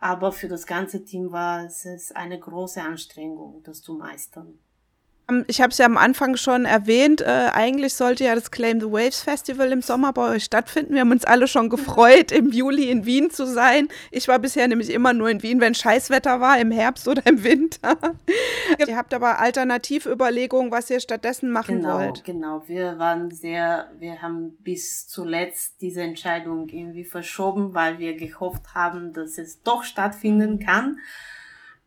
Aber 0.00 0.32
für 0.32 0.48
das 0.48 0.66
ganze 0.66 1.04
Team 1.04 1.30
war 1.30 1.64
es 1.64 2.12
eine 2.14 2.38
große 2.38 2.82
Anstrengung, 2.82 3.62
das 3.62 3.82
zu 3.82 3.94
meistern. 3.94 4.58
Ähm, 5.32 5.44
ich 5.48 5.60
habe 5.60 5.70
es 5.70 5.78
ja 5.78 5.86
am 5.86 5.96
Anfang 5.96 6.36
schon 6.36 6.64
erwähnt, 6.64 7.20
äh, 7.20 7.50
eigentlich 7.52 7.94
sollte 7.94 8.24
ja 8.24 8.34
das 8.34 8.50
Claim 8.50 8.80
the 8.80 8.90
Waves 8.90 9.22
Festival 9.22 9.72
im 9.72 9.82
Sommer 9.82 10.12
bei 10.12 10.36
euch 10.36 10.44
stattfinden. 10.44 10.94
Wir 10.94 11.00
haben 11.00 11.10
uns 11.10 11.24
alle 11.24 11.48
schon 11.48 11.68
gefreut, 11.68 12.32
im 12.32 12.50
Juli 12.50 12.90
in 12.90 13.06
Wien 13.06 13.30
zu 13.30 13.46
sein. 13.46 13.88
Ich 14.10 14.28
war 14.28 14.38
bisher 14.38 14.68
nämlich 14.68 14.90
immer 14.90 15.12
nur 15.12 15.30
in 15.30 15.42
Wien, 15.42 15.60
wenn 15.60 15.74
Scheißwetter 15.74 16.40
war, 16.40 16.58
im 16.58 16.70
Herbst 16.70 17.08
oder 17.08 17.24
im 17.26 17.42
Winter. 17.44 17.96
ihr 18.86 18.96
habt 18.96 19.14
aber 19.14 19.38
Alternativüberlegungen, 19.38 20.70
was 20.70 20.90
ihr 20.90 21.00
stattdessen 21.00 21.50
machen 21.50 21.78
genau, 21.78 21.98
wollt. 21.98 22.24
Genau, 22.24 22.62
wir 22.66 22.98
waren 22.98 23.30
sehr, 23.30 23.90
wir 23.98 24.22
haben 24.22 24.56
bis 24.60 25.08
zuletzt 25.08 25.80
diese 25.80 26.02
Entscheidung 26.02 26.68
irgendwie 26.68 27.04
verschoben, 27.04 27.74
weil 27.74 27.98
wir 27.98 28.16
gehofft 28.16 28.74
haben, 28.74 29.12
dass 29.12 29.38
es 29.38 29.62
doch 29.62 29.84
stattfinden 29.84 30.58
kann. 30.58 30.98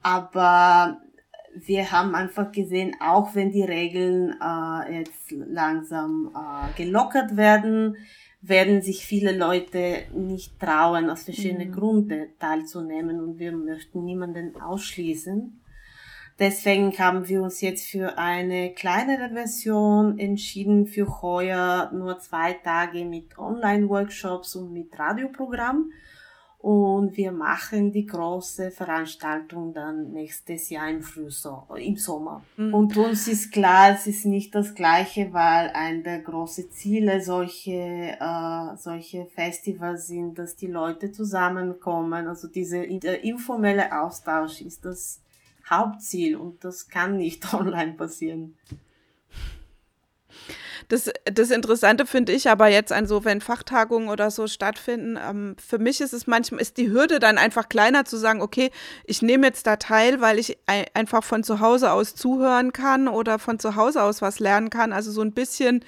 Aber 0.01 1.01
wir 1.55 1.91
haben 1.91 2.15
einfach 2.15 2.51
gesehen, 2.51 2.95
auch 2.99 3.35
wenn 3.35 3.51
die 3.51 3.63
Regeln 3.63 4.35
äh, 4.41 4.99
jetzt 4.99 5.31
langsam 5.31 6.31
äh, 6.35 6.83
gelockert 6.83 7.37
werden, 7.37 7.97
werden 8.41 8.81
sich 8.81 9.05
viele 9.05 9.35
Leute 9.35 10.03
nicht 10.13 10.59
trauen, 10.59 11.09
aus 11.09 11.23
verschiedenen 11.23 11.69
mhm. 11.69 11.73
Gründen 11.73 12.27
teilzunehmen 12.39 13.19
und 13.19 13.39
wir 13.39 13.51
möchten 13.51 14.03
niemanden 14.03 14.59
ausschließen. 14.61 15.61
Deswegen 16.37 16.91
haben 16.99 17.29
wir 17.29 17.41
uns 17.41 17.61
jetzt 17.61 17.87
für 17.87 18.17
eine 18.17 18.73
kleinere 18.73 19.33
Version 19.33 20.19
entschieden, 20.19 20.85
für 20.85 21.21
heuer 21.21 21.89
nur 21.93 22.19
zwei 22.19 22.53
Tage 22.53 23.05
mit 23.05 23.37
Online-Workshops 23.37 24.55
und 24.57 24.73
mit 24.73 24.99
Radioprogramm 24.99 25.91
und 26.65 27.15
wir 27.15 27.31
machen 27.31 27.91
die 27.91 28.07
große 28.07 28.71
Veranstaltung 28.71 29.71
dann 29.71 30.13
nächstes 30.13 30.71
Jahr 30.71 30.89
im 30.89 31.03
Frühsommer, 31.03 31.77
im 31.77 31.95
Sommer. 31.95 32.43
Mhm. 32.57 32.73
Und 32.73 32.97
uns 32.97 33.27
ist 33.27 33.51
klar, 33.51 33.91
es 33.91 34.07
ist 34.07 34.25
nicht 34.25 34.55
das 34.55 34.73
Gleiche, 34.73 35.31
weil 35.31 35.69
ein 35.75 36.01
der 36.01 36.21
großen 36.21 36.71
Ziele 36.71 37.21
solche, 37.21 38.17
äh, 38.19 38.77
solche 38.77 39.27
Festivals 39.27 40.07
sind, 40.07 40.39
dass 40.39 40.55
die 40.55 40.65
Leute 40.65 41.11
zusammenkommen. 41.11 42.27
Also 42.27 42.47
dieser 42.47 42.83
informelle 42.83 44.01
Austausch 44.01 44.61
ist 44.61 44.85
das 44.85 45.21
Hauptziel 45.69 46.35
und 46.35 46.63
das 46.63 46.87
kann 46.87 47.17
nicht 47.17 47.53
online 47.53 47.93
passieren. 47.93 48.57
Das, 50.87 51.09
das 51.25 51.51
Interessante 51.51 52.05
finde 52.05 52.31
ich 52.31 52.49
aber 52.49 52.67
jetzt 52.67 52.91
an 52.91 53.07
so, 53.07 53.25
wenn 53.25 53.41
Fachtagungen 53.41 54.09
oder 54.09 54.31
so 54.31 54.47
stattfinden, 54.47 55.17
ähm, 55.17 55.55
für 55.65 55.79
mich 55.79 56.01
ist 56.01 56.13
es 56.13 56.27
manchmal, 56.27 56.61
ist 56.61 56.77
die 56.77 56.91
Hürde 56.91 57.19
dann 57.19 57.37
einfach 57.37 57.69
kleiner 57.69 58.05
zu 58.05 58.17
sagen, 58.17 58.41
okay, 58.41 58.71
ich 59.05 59.21
nehme 59.21 59.47
jetzt 59.47 59.65
da 59.67 59.77
teil, 59.77 60.21
weil 60.21 60.39
ich 60.39 60.57
ein, 60.65 60.85
einfach 60.93 61.23
von 61.23 61.43
zu 61.43 61.59
Hause 61.59 61.91
aus 61.91 62.15
zuhören 62.15 62.73
kann 62.73 63.07
oder 63.07 63.39
von 63.39 63.59
zu 63.59 63.75
Hause 63.75 64.03
aus 64.03 64.21
was 64.21 64.39
lernen 64.39 64.69
kann. 64.69 64.93
Also 64.93 65.11
so 65.11 65.21
ein 65.21 65.31
bisschen 65.31 65.83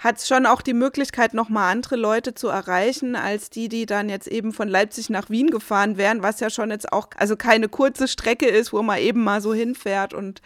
hat 0.00 0.16
es 0.16 0.26
schon 0.26 0.46
auch 0.46 0.62
die 0.62 0.72
Möglichkeit, 0.72 1.34
nochmal 1.34 1.70
andere 1.70 1.96
Leute 1.96 2.32
zu 2.32 2.48
erreichen, 2.48 3.16
als 3.16 3.50
die, 3.50 3.68
die 3.68 3.84
dann 3.84 4.08
jetzt 4.08 4.28
eben 4.28 4.54
von 4.54 4.66
Leipzig 4.66 5.10
nach 5.10 5.28
Wien 5.28 5.50
gefahren 5.50 5.98
wären, 5.98 6.22
was 6.22 6.40
ja 6.40 6.48
schon 6.48 6.70
jetzt 6.70 6.90
auch, 6.90 7.08
also 7.18 7.36
keine 7.36 7.68
kurze 7.68 8.08
Strecke 8.08 8.46
ist, 8.46 8.72
wo 8.72 8.80
man 8.82 8.98
eben 8.98 9.22
mal 9.22 9.42
so 9.42 9.52
hinfährt. 9.52 10.14
Und 10.14 10.40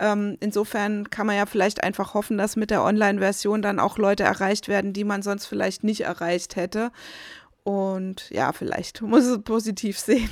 ähm, 0.00 0.36
insofern 0.40 1.08
kann 1.08 1.28
man 1.28 1.36
ja 1.36 1.46
vielleicht 1.46 1.84
einfach 1.84 2.14
hoffen, 2.14 2.36
dass 2.36 2.56
mit 2.56 2.72
der 2.72 2.82
Online-Version 2.82 3.62
dann 3.62 3.78
auch 3.78 3.96
Leute 3.96 4.24
erreicht 4.24 4.66
werden, 4.66 4.92
die 4.92 5.04
man 5.04 5.22
sonst 5.22 5.46
vielleicht 5.46 5.84
nicht 5.84 6.00
erreicht 6.00 6.56
hätte. 6.56 6.90
Und 7.62 8.28
ja, 8.30 8.52
vielleicht 8.52 9.02
muss 9.02 9.24
es 9.24 9.42
positiv 9.42 9.98
sehen. 9.98 10.30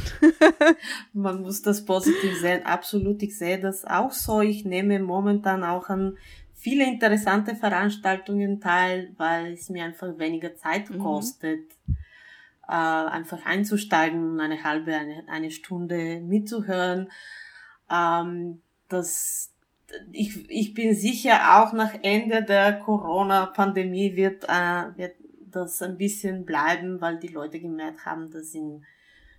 Man 1.13 1.43
muss 1.43 1.63
das 1.63 1.85
positiv 1.85 2.39
sehen, 2.41 2.65
absolut. 2.65 3.21
Ich 3.25 3.37
sehe 3.37 3.61
das 3.61 3.85
auch 3.85 4.13
so. 4.13 4.41
Ich 4.41 4.65
nehme 4.65 5.01
momentan 5.01 5.65
auch 5.65 5.89
an 5.89 6.17
viele 6.65 6.87
interessante 6.87 7.55
Veranstaltungen 7.55 8.59
teil, 8.59 9.13
weil 9.19 9.53
es 9.53 9.69
mir 9.69 9.85
einfach 9.85 10.19
weniger 10.19 10.57
Zeit 10.57 10.89
mhm. 10.89 10.99
kostet, 10.99 11.71
äh, 12.67 12.73
einfach 12.73 13.45
einzusteigen, 13.45 14.41
eine 14.41 14.65
halbe, 14.65 14.95
eine, 14.95 15.25
eine 15.29 15.51
Stunde 15.51 16.21
mitzuhören. 16.21 17.11
Ähm, 17.91 18.63
das, 18.89 19.53
ich, 20.11 20.49
ich 20.49 20.73
bin 20.73 20.95
sicher, 20.95 21.61
auch 21.61 21.75
nach 21.75 21.93
Ende 22.01 22.43
der 22.43 22.79
Corona-Pandemie 22.79 24.17
wird, 24.17 24.45
äh, 24.45 24.97
wird 24.97 25.17
das 25.51 25.83
ein 25.83 25.99
bisschen 25.99 26.47
bleiben, 26.47 26.99
weil 27.03 27.19
die 27.19 27.29
Leute 27.29 27.61
gemerkt 27.61 28.07
haben, 28.07 28.31
das 28.31 28.53
sind 28.53 28.85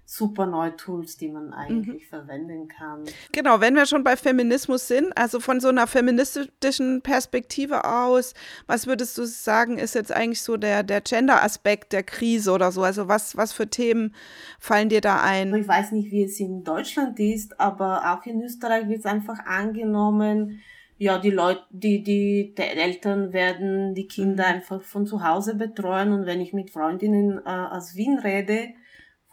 super 0.05 0.45
neue 0.45 0.75
Tools, 0.75 1.17
die 1.17 1.29
man 1.29 1.51
eigentlich 1.51 2.03
mhm. 2.03 2.07
verwenden 2.07 2.67
kann. 2.67 3.03
Genau, 3.31 3.59
wenn 3.59 3.75
wir 3.75 3.87
schon 3.87 4.03
bei 4.03 4.15
Feminismus 4.15 4.87
sind, 4.87 5.17
also 5.17 5.39
von 5.39 5.59
so 5.59 5.69
einer 5.69 5.87
feministischen 5.87 7.01
Perspektive 7.01 7.85
aus, 7.85 8.35
was 8.67 8.85
würdest 8.85 9.17
du 9.17 9.25
sagen, 9.25 9.79
ist 9.79 9.95
jetzt 9.95 10.11
eigentlich 10.11 10.43
so 10.43 10.57
der, 10.57 10.83
der 10.83 11.01
Gender-Aspekt 11.01 11.91
der 11.91 12.03
Krise 12.03 12.51
oder 12.51 12.71
so? 12.71 12.83
Also 12.83 13.07
was, 13.07 13.35
was 13.35 13.51
für 13.51 13.67
Themen 13.67 14.13
fallen 14.59 14.89
dir 14.89 15.01
da 15.01 15.21
ein? 15.21 15.53
Ich 15.55 15.67
weiß 15.67 15.91
nicht, 15.91 16.11
wie 16.11 16.23
es 16.23 16.39
in 16.39 16.63
Deutschland 16.63 17.19
ist, 17.19 17.59
aber 17.59 18.13
auch 18.13 18.25
in 18.27 18.43
Österreich 18.43 18.87
wird 18.87 18.99
es 18.99 19.05
einfach 19.05 19.39
angenommen, 19.45 20.61
ja, 20.97 21.17
die 21.17 21.31
Leute, 21.31 21.61
die, 21.71 22.03
die, 22.03 22.55
die 22.57 22.61
Eltern 22.61 23.33
werden 23.33 23.95
die 23.95 24.07
Kinder 24.07 24.47
mhm. 24.47 24.55
einfach 24.55 24.81
von 24.81 25.05
zu 25.05 25.27
Hause 25.27 25.55
betreuen 25.55 26.13
und 26.13 26.25
wenn 26.25 26.39
ich 26.39 26.53
mit 26.53 26.71
Freundinnen 26.71 27.39
äh, 27.45 27.49
aus 27.49 27.95
Wien 27.95 28.17
rede, 28.17 28.69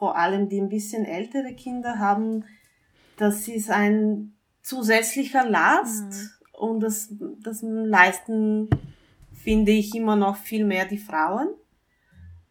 vor 0.02 0.16
allem 0.16 0.48
die 0.48 0.60
ein 0.60 0.68
bisschen 0.68 1.04
ältere 1.04 1.54
Kinder 1.54 2.00
haben, 2.00 2.44
das 3.18 3.46
ist 3.46 3.70
ein 3.70 4.34
zusätzlicher 4.60 5.48
Last 5.48 6.10
mhm. 6.10 6.58
und 6.58 6.80
das, 6.80 7.14
das 7.40 7.62
leisten, 7.62 8.68
finde 9.32 9.70
ich, 9.70 9.94
immer 9.94 10.16
noch 10.16 10.34
viel 10.34 10.64
mehr 10.64 10.86
die 10.86 10.98
Frauen. 10.98 11.50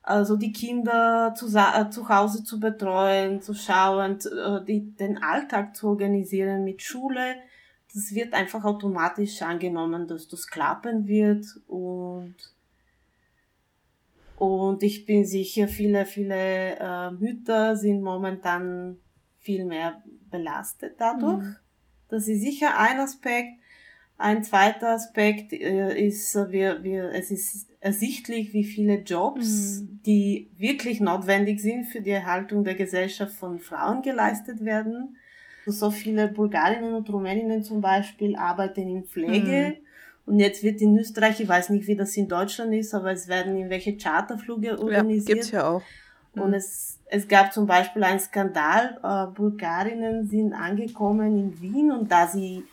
Also 0.01 0.37
die 0.37 0.53
Kinder 0.53 1.33
zu, 1.35 1.47
äh, 1.47 1.89
zu 1.89 2.07
Hause 2.07 2.45
zu 2.45 2.57
betreuen, 2.61 3.41
zu 3.41 3.53
schauen, 3.53 4.19
äh, 4.21 4.63
die, 4.63 4.95
den 4.95 5.21
Alltag 5.21 5.75
zu 5.75 5.89
organisieren 5.89 6.63
mit 6.63 6.81
Schule, 6.81 7.35
das 7.93 8.15
wird 8.15 8.33
einfach 8.33 8.63
automatisch 8.63 9.41
angenommen, 9.41 10.07
dass 10.07 10.29
das 10.29 10.47
klappen 10.47 11.05
wird 11.05 11.45
und 11.67 12.35
und 14.41 14.81
ich 14.81 15.05
bin 15.05 15.23
sicher, 15.23 15.67
viele, 15.67 16.03
viele 16.07 16.75
äh, 16.79 17.11
Mütter 17.11 17.75
sind 17.75 18.01
momentan 18.01 18.97
viel 19.37 19.65
mehr 19.65 20.01
belastet 20.31 20.95
dadurch. 20.97 21.43
Mhm. 21.43 21.55
Das 22.09 22.27
ist 22.27 22.41
sicher 22.41 22.75
ein 22.75 22.99
Aspekt. 22.99 23.51
Ein 24.17 24.43
zweiter 24.43 24.93
Aspekt 24.93 25.53
äh, 25.53 25.95
ist, 25.95 26.35
wir, 26.49 26.83
wir, 26.83 27.11
es 27.11 27.29
ist 27.29 27.69
ersichtlich, 27.81 28.51
wie 28.51 28.63
viele 28.63 29.01
Jobs, 29.01 29.81
mhm. 29.81 29.99
die 30.07 30.49
wirklich 30.57 31.01
notwendig 31.01 31.59
sind 31.59 31.85
für 31.85 32.01
die 32.01 32.09
Erhaltung 32.09 32.63
der 32.63 32.73
Gesellschaft 32.73 33.35
von 33.35 33.59
Frauen 33.59 34.01
geleistet 34.01 34.65
werden. 34.65 35.17
So 35.67 35.91
viele 35.91 36.27
Bulgarinnen 36.27 36.95
und 36.95 37.07
Rumäninnen 37.11 37.61
zum 37.61 37.79
Beispiel 37.79 38.35
arbeiten 38.35 38.89
in 38.89 39.03
Pflege. 39.03 39.75
Mhm 39.77 39.90
und 40.31 40.39
jetzt 40.39 40.63
wird 40.63 40.79
in 40.79 40.97
Österreich, 40.97 41.41
ich 41.41 41.49
weiß 41.49 41.71
nicht, 41.71 41.87
wie 41.87 41.95
das 41.97 42.15
in 42.15 42.29
Deutschland 42.29 42.73
ist, 42.73 42.93
aber 42.93 43.11
es 43.11 43.27
werden 43.27 43.57
irgendwelche 43.57 43.97
Charterflüge 43.97 44.79
organisiert. 44.79 45.27
Ja, 45.27 45.35
gibt's 45.35 45.51
ja 45.51 45.69
auch. 45.69 45.81
Mhm. 46.35 46.41
Und 46.41 46.53
es, 46.53 46.99
es 47.07 47.27
gab 47.27 47.51
zum 47.51 47.67
Beispiel 47.67 48.01
einen 48.05 48.21
Skandal. 48.21 48.97
Äh, 49.03 49.35
Bulgarinnen 49.35 50.29
sind 50.29 50.53
angekommen 50.53 51.37
in 51.37 51.61
Wien 51.61 51.91
und 51.91 52.09
da 52.09 52.27
sie 52.27 52.63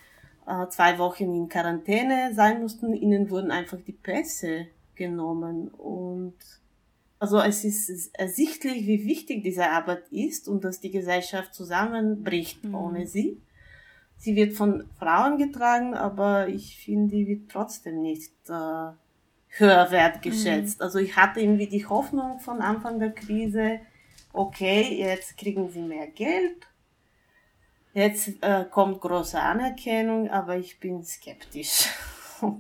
äh, 0.47 0.69
zwei 0.69 0.99
Wochen 0.99 1.35
in 1.35 1.49
Quarantäne 1.49 2.33
sein 2.33 2.61
mussten, 2.61 2.95
ihnen 2.95 3.29
wurden 3.29 3.51
einfach 3.51 3.79
die 3.85 3.91
Pässe 3.91 4.69
genommen. 4.95 5.67
Und 5.67 6.35
also 7.19 7.41
es 7.41 7.65
ist 7.65 8.17
ersichtlich, 8.17 8.87
wie 8.87 9.05
wichtig 9.05 9.43
diese 9.43 9.69
Arbeit 9.69 10.05
ist 10.13 10.47
und 10.47 10.63
dass 10.63 10.79
die 10.79 10.93
Gesellschaft 10.93 11.57
zusammenbricht 11.57 12.63
mhm. 12.63 12.75
ohne 12.77 13.07
sie. 13.09 13.43
Sie 14.19 14.35
wird 14.35 14.53
von 14.55 14.85
Frauen 14.99 15.39
getragen, 15.39 15.95
aber 15.95 16.49
ich 16.49 16.77
finde, 16.77 17.15
die 17.15 17.27
wird 17.29 17.51
trotzdem 17.51 18.03
nicht 18.03 18.33
äh, 18.49 18.91
höher 19.51 19.91
wertgeschätzt. 19.91 20.81
Mhm. 20.81 20.85
Also 20.85 20.99
ich 20.99 21.17
hatte 21.17 21.41
irgendwie 21.41 21.69
die 21.69 21.87
Hoffnung 21.87 22.41
von 22.41 22.61
Anfang 22.61 22.99
der 22.99 23.13
Krise, 23.13 23.81
okay, 24.33 24.99
jetzt 24.99 25.39
kriegen 25.39 25.71
sie 25.71 25.83
mehr 25.83 26.09
Geld, 26.09 26.67
jetzt 27.95 28.43
äh, 28.43 28.65
kommt 28.71 29.01
große 29.01 29.41
Anerkennung, 29.41 30.29
aber 30.29 30.57
ich 30.57 30.79
bin 30.81 31.03
skeptisch. 31.05 31.89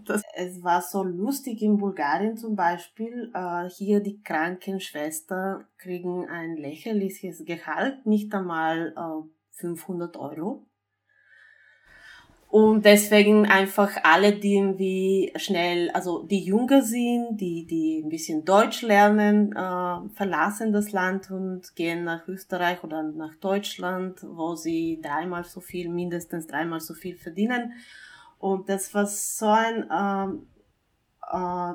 Das, 0.07 0.23
es 0.35 0.65
war 0.65 0.83
so 0.83 1.05
lustig 1.05 1.63
in 1.63 1.79
Bulgarien 1.79 2.37
zum 2.37 2.57
Beispiel. 2.57 3.31
Äh, 3.33 3.69
hier 3.71 4.01
die 4.01 4.21
Krankenschwestern 4.25 5.67
kriegen 5.77 6.29
ein 6.29 6.57
lächerliches 6.57 7.45
Gehalt, 7.45 8.05
nicht 8.05 8.35
einmal 8.35 8.93
äh, 8.97 9.29
500 9.53 10.17
Euro. 10.17 10.67
Und 12.51 12.87
deswegen 12.87 13.45
einfach 13.45 13.91
alle, 14.05 14.33
die 14.33 14.57
irgendwie 14.57 15.33
schnell, 15.37 15.91
also 15.91 16.23
die 16.23 16.45
jünger 16.45 16.81
sind, 16.81 17.37
die, 17.37 17.67
die 17.67 18.01
ein 18.03 18.09
bisschen 18.09 18.47
Deutsch 18.47 18.81
lernen, 18.81 19.53
äh, 19.53 20.09
verlassen 20.15 20.73
das 20.73 20.93
Land 20.93 21.31
und 21.31 21.77
gehen 21.77 22.05
nach 22.05 22.27
Österreich 22.27 22.83
oder 22.83 23.03
nach 23.03 23.35
Deutschland, 23.35 24.21
wo 24.23 24.55
sie 24.55 24.99
dreimal 25.03 25.45
so 25.45 25.61
viel, 25.61 25.91
mindestens 25.91 26.47
dreimal 26.47 26.81
so 26.81 26.95
viel 26.95 27.17
verdienen. 27.19 27.75
Und 28.39 28.71
das 28.71 28.95
war 28.95 29.05
so 29.05 29.49
ein, 29.49 29.87
ähm, 29.95 30.47
äh, 31.31 31.75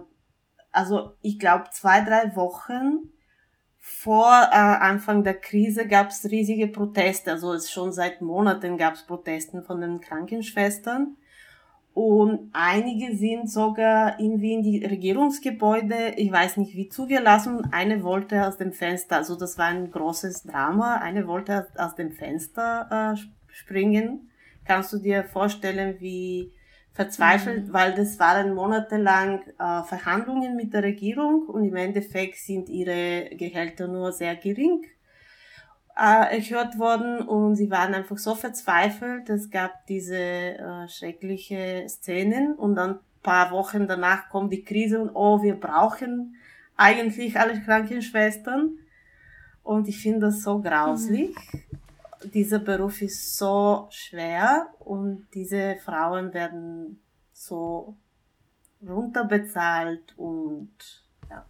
also 0.71 1.11
ich 1.21 1.37
glaube 1.37 1.65
zwei, 1.71 2.01
drei 2.01 2.35
Wochen 2.35 3.11
vor 3.85 4.31
äh, 4.31 4.55
Anfang 4.55 5.25
der 5.25 5.33
Krise 5.33 5.85
gab 5.85 6.07
es 6.07 6.23
riesige 6.31 6.69
Proteste. 6.69 7.31
Also 7.31 7.51
es 7.51 7.69
schon 7.69 7.91
seit 7.91 8.21
Monaten 8.21 8.77
gab 8.77 8.93
es 8.93 9.03
Protesten 9.03 9.61
von 9.61 9.81
den 9.81 9.99
Krankenschwestern. 9.99 11.17
Und 11.93 12.49
einige 12.53 13.17
sind 13.17 13.51
sogar 13.51 14.17
irgendwie 14.21 14.53
in 14.53 14.63
die 14.63 14.85
Regierungsgebäude, 14.85 16.13
ich 16.15 16.31
weiß 16.31 16.55
nicht 16.57 16.77
wie, 16.77 16.87
zugelassen. 16.87 17.73
Eine 17.73 18.03
wollte 18.03 18.47
aus 18.47 18.55
dem 18.55 18.71
Fenster, 18.71 19.17
also 19.17 19.35
das 19.35 19.57
war 19.57 19.65
ein 19.65 19.91
großes 19.91 20.43
Drama, 20.43 20.95
eine 20.95 21.27
wollte 21.27 21.67
aus 21.77 21.95
dem 21.95 22.13
Fenster 22.13 23.15
äh, 23.17 23.53
springen. 23.53 24.31
Kannst 24.63 24.93
du 24.93 24.97
dir 24.97 25.25
vorstellen, 25.25 25.97
wie 25.99 26.53
verzweifelt, 26.93 27.67
mhm. 27.67 27.73
weil 27.73 27.93
das 27.95 28.19
waren 28.19 28.53
monatelang 28.53 29.41
äh, 29.59 29.83
Verhandlungen 29.83 30.55
mit 30.55 30.73
der 30.73 30.83
Regierung 30.83 31.47
und 31.47 31.65
im 31.65 31.75
Endeffekt 31.75 32.37
sind 32.37 32.69
ihre 32.69 33.29
Gehälter 33.35 33.87
nur 33.87 34.11
sehr 34.11 34.35
gering 34.35 34.85
äh, 35.97 36.37
erhört 36.37 36.77
worden 36.77 37.19
und 37.27 37.55
sie 37.55 37.69
waren 37.69 37.93
einfach 37.93 38.17
so 38.17 38.35
verzweifelt. 38.35 39.29
Es 39.29 39.49
gab 39.49 39.85
diese 39.87 40.15
äh, 40.15 40.87
schreckliche 40.87 41.85
Szenen 41.87 42.53
und 42.55 42.75
dann 42.75 42.99
paar 43.23 43.51
Wochen 43.51 43.87
danach 43.87 44.29
kommt 44.29 44.51
die 44.51 44.63
Krise 44.63 45.01
und 45.01 45.11
oh, 45.13 45.41
wir 45.41 45.55
brauchen 45.55 46.35
eigentlich 46.75 47.39
alle 47.39 47.59
Krankenschwestern. 47.61 48.77
Und 49.63 49.87
ich 49.87 50.01
finde 50.01 50.27
das 50.27 50.43
so 50.43 50.59
grauslich. 50.59 51.33
Mhm 51.53 51.72
dieser 52.23 52.59
Beruf 52.59 53.01
ist 53.01 53.37
so 53.37 53.87
schwer 53.89 54.67
und 54.79 55.27
diese 55.33 55.77
Frauen 55.83 56.33
werden 56.33 57.01
so 57.33 57.95
runterbezahlt 58.87 60.13
und 60.17 60.71
ja. 61.29 61.45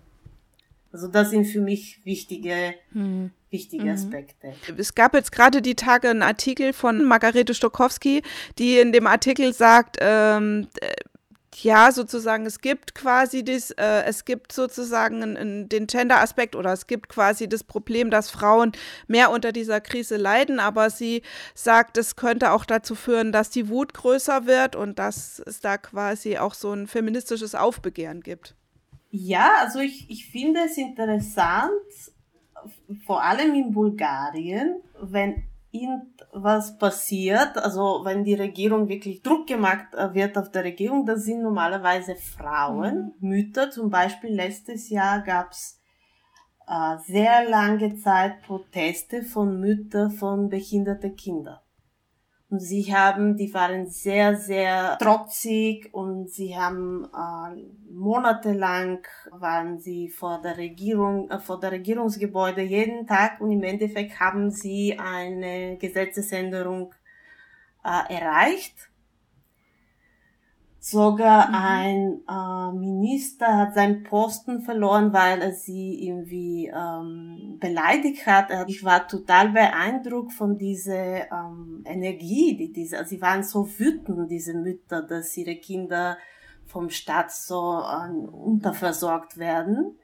Also 0.91 1.07
das 1.07 1.31
sind 1.31 1.45
für 1.45 1.61
mich 1.61 2.01
wichtige, 2.03 2.75
hm. 2.91 3.31
wichtige 3.49 3.85
mhm. 3.85 3.91
Aspekte. 3.91 4.53
Es 4.77 4.93
gab 4.93 5.13
jetzt 5.13 5.31
gerade 5.31 5.61
die 5.61 5.75
Tage 5.75 6.09
einen 6.09 6.21
Artikel 6.21 6.73
von 6.73 7.03
Margarete 7.03 7.53
Stokowski, 7.53 8.21
die 8.59 8.77
in 8.77 8.91
dem 8.91 9.07
Artikel 9.07 9.53
sagt, 9.53 9.97
ähm, 9.99 10.67
ja, 11.55 11.91
sozusagen, 11.91 12.45
es 12.45 12.59
gibt 12.59 12.95
quasi 12.95 13.43
das, 13.43 13.71
äh, 13.71 14.03
es 14.05 14.25
gibt 14.25 14.51
sozusagen 14.51 15.21
in, 15.21 15.35
in 15.35 15.69
den 15.69 15.87
Gender-Aspekt 15.87 16.55
oder 16.55 16.73
es 16.73 16.87
gibt 16.87 17.09
quasi 17.09 17.47
das 17.47 17.63
Problem, 17.63 18.09
dass 18.09 18.31
Frauen 18.31 18.71
mehr 19.07 19.31
unter 19.31 19.51
dieser 19.51 19.81
Krise 19.81 20.17
leiden, 20.17 20.59
aber 20.59 20.89
sie 20.89 21.21
sagt, 21.53 21.97
es 21.97 22.15
könnte 22.15 22.51
auch 22.51 22.65
dazu 22.65 22.95
führen, 22.95 23.31
dass 23.31 23.49
die 23.49 23.69
Wut 23.69 23.93
größer 23.93 24.45
wird 24.45 24.75
und 24.75 24.99
dass 24.99 25.39
es 25.45 25.61
da 25.61 25.77
quasi 25.77 26.37
auch 26.37 26.53
so 26.53 26.71
ein 26.71 26.87
feministisches 26.87 27.55
Aufbegehren 27.55 28.21
gibt. 28.21 28.55
Ja, 29.11 29.51
also 29.61 29.79
ich, 29.79 30.09
ich 30.09 30.31
finde 30.31 30.61
es 30.65 30.77
interessant, 30.77 31.71
vor 33.05 33.23
allem 33.23 33.53
in 33.53 33.71
Bulgarien, 33.71 34.81
wenn 34.99 35.43
irgendwas 35.73 36.77
passiert, 36.77 37.57
also 37.57 38.01
wenn 38.03 38.23
die 38.23 38.35
Regierung 38.35 38.87
wirklich 38.87 39.23
Druck 39.23 39.47
gemacht 39.47 39.87
äh, 39.93 40.13
wird 40.13 40.37
auf 40.37 40.51
der 40.51 40.63
Regierung, 40.63 41.05
das 41.05 41.23
sind 41.23 41.41
normalerweise 41.41 42.15
Frauen, 42.15 43.13
mhm. 43.19 43.29
Mütter. 43.29 43.71
Zum 43.71 43.89
Beispiel 43.89 44.33
letztes 44.33 44.89
Jahr 44.89 45.21
gab's 45.23 45.81
äh, 46.67 46.97
sehr 47.05 47.49
lange 47.49 47.95
Zeit 47.97 48.43
Proteste 48.43 49.23
von 49.23 49.59
Müttern 49.59 50.11
von 50.11 50.49
behinderten 50.49 51.15
Kindern. 51.15 51.57
Und 52.53 52.59
sie 52.59 52.93
haben, 52.93 53.35
die 53.35 53.51
waren 53.55 53.87
sehr, 53.87 54.35
sehr 54.35 54.99
trotzig 54.99 55.91
und 55.91 56.29
sie 56.29 56.55
haben 56.55 57.03
äh, 57.05 57.63
monatelang 57.91 58.99
waren 59.31 59.79
sie 59.79 60.07
vor 60.07 60.39
der 60.39 60.55
Regierung, 60.59 61.31
äh, 61.31 61.39
vor 61.39 61.59
der 61.59 61.71
Regierungsgebäude 61.71 62.61
jeden 62.61 63.07
Tag 63.07 63.41
und 63.41 63.51
im 63.51 63.63
Endeffekt 63.63 64.19
haben 64.19 64.51
sie 64.51 64.99
eine 64.99 65.77
Gesetzesänderung 65.79 66.93
äh, 67.83 68.13
erreicht. 68.13 68.91
Sogar 70.85 71.47
mhm. 71.47 71.55
ein 71.55 72.21
äh, 72.27 72.77
Minister 72.77 73.55
hat 73.55 73.73
seinen 73.73 74.03
Posten 74.03 74.63
verloren, 74.63 75.13
weil 75.13 75.41
er 75.41 75.53
sie 75.53 76.05
irgendwie 76.05 76.67
ähm, 76.75 77.55
beleidigt 77.57 78.27
hat. 78.27 78.49
Ich 78.67 78.83
war 78.83 79.07
total 79.07 79.51
beeindruckt 79.51 80.33
von 80.33 80.57
dieser 80.57 81.31
ähm, 81.31 81.85
Energie, 81.85 82.57
die 82.57 82.73
diese, 82.73 83.05
sie 83.05 83.21
waren 83.21 83.43
so 83.43 83.65
wütend, 83.79 84.29
diese 84.29 84.55
Mütter, 84.55 85.01
dass 85.03 85.37
ihre 85.37 85.55
Kinder 85.55 86.17
vom 86.65 86.89
Staat 86.89 87.31
so 87.31 87.79
äh, 87.79 88.09
unterversorgt 88.09 89.37
werden. 89.37 89.97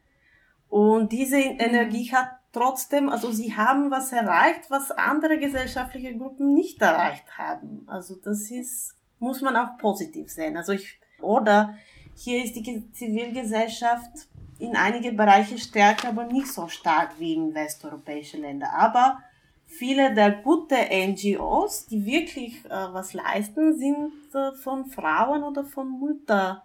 Und 0.69 1.11
diese 1.11 1.39
mhm. 1.39 1.59
Energie 1.59 2.09
hat 2.13 2.29
trotzdem, 2.53 3.09
also 3.09 3.31
sie 3.31 3.53
haben 3.53 3.91
was 3.91 4.13
erreicht, 4.13 4.71
was 4.71 4.91
andere 4.91 5.39
gesellschaftliche 5.39 6.17
Gruppen 6.17 6.53
nicht 6.53 6.81
erreicht 6.81 7.37
haben. 7.37 7.83
Also 7.87 8.15
das 8.15 8.49
ist 8.49 8.95
muss 9.19 9.41
man 9.41 9.55
auch 9.55 9.77
positiv 9.77 10.29
sehen. 10.29 10.58
Also 10.58 10.73
ich, 10.73 10.99
oder 11.21 11.75
hier 12.15 12.43
ist 12.43 12.55
die 12.55 12.91
Zivilgesellschaft 12.91 14.27
in 14.60 14.75
einige 14.75 15.13
Bereiche 15.13 15.58
stärker, 15.58 16.10
aber 16.10 16.25
nicht 16.25 16.47
so 16.47 16.67
stark 16.67 17.19
wie 17.19 17.34
in 17.34 17.53
westeuropäischen 17.53 18.41
Ländern. 18.41 18.71
Aber 18.71 19.19
viele 19.65 20.13
der 20.13 20.32
guten 20.32 20.75
NGOs, 20.75 21.88
die 21.88 22.05
wirklich 22.05 22.65
äh, 22.65 22.69
was 22.69 23.13
leisten, 23.13 23.77
sind 23.77 24.12
äh, 24.34 24.51
von 24.58 24.86
Frauen 24.86 25.43
oder 25.43 25.63
von 25.63 25.99
Müttern. 25.99 26.62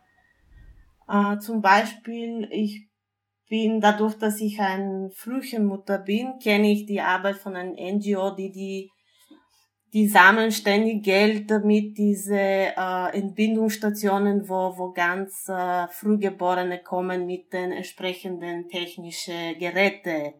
Äh, 1.09 1.39
zum 1.39 1.61
Beispiel, 1.61 2.49
ich 2.51 2.89
bin 3.49 3.81
dadurch, 3.81 4.19
dass 4.19 4.41
ich 4.41 4.59
ein 4.61 5.11
Frühchenmutter 5.15 5.99
bin, 5.99 6.39
kenne 6.43 6.73
ich 6.73 6.87
die 6.87 7.01
Arbeit 7.01 7.37
von 7.37 7.55
einem 7.55 7.75
NGO, 7.75 8.31
die 8.31 8.51
die 8.51 8.91
die 9.95 10.09
sammeln 10.09 10.51
ständig 10.51 11.05
Geld, 11.05 11.49
damit 11.49 11.97
diese 11.97 12.37
äh, 12.37 13.17
Entbindungsstationen, 13.17 14.49
wo, 14.49 14.77
wo 14.77 14.91
ganz 14.91 15.49
äh, 15.49 15.87
Frühgeborene 15.87 16.83
kommen, 16.83 17.27
mit 17.27 17.53
den 17.53 17.71
entsprechenden 17.71 18.69
technischen 18.69 19.57
Geräte 19.61 20.35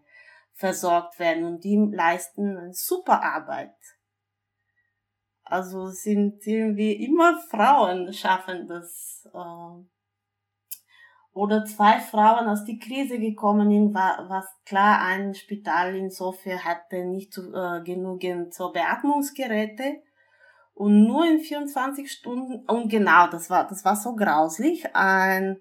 versorgt 0.55 1.21
werden. 1.21 1.45
Und 1.45 1.63
die 1.63 1.77
leisten 1.77 2.57
eine 2.57 2.75
super 2.75 3.23
Arbeit. 3.23 3.77
Also 5.45 5.87
sind 5.87 6.45
irgendwie 6.45 7.05
immer 7.05 7.39
Frauen 7.49 8.13
schaffen 8.13 8.67
das. 8.67 9.29
Äh, 9.33 9.94
oder 11.35 11.65
zwei 11.65 11.99
Frauen 11.99 12.47
aus 12.47 12.65
die 12.65 12.79
Krise 12.79 13.19
gekommen 13.19 13.69
sind, 13.69 13.93
was 13.93 14.47
klar, 14.65 15.03
ein 15.03 15.35
Spital 15.35 15.97
in 15.97 16.11
Sofia 16.11 16.59
hatte 16.65 17.05
nicht 17.05 17.37
äh, 17.37 17.83
genügend 17.83 18.55
so 18.55 18.73
Beatmungsgeräte. 18.73 20.01
Und 20.75 21.05
nur 21.07 21.27
in 21.27 21.41
24 21.41 22.11
Stunden, 22.11 22.65
und 22.67 22.89
genau, 22.89 23.27
das 23.29 23.51
war, 23.51 23.67
das 23.67 23.85
war 23.85 23.97
so 23.97 24.15
grauslich, 24.15 24.95
ein, 24.95 25.61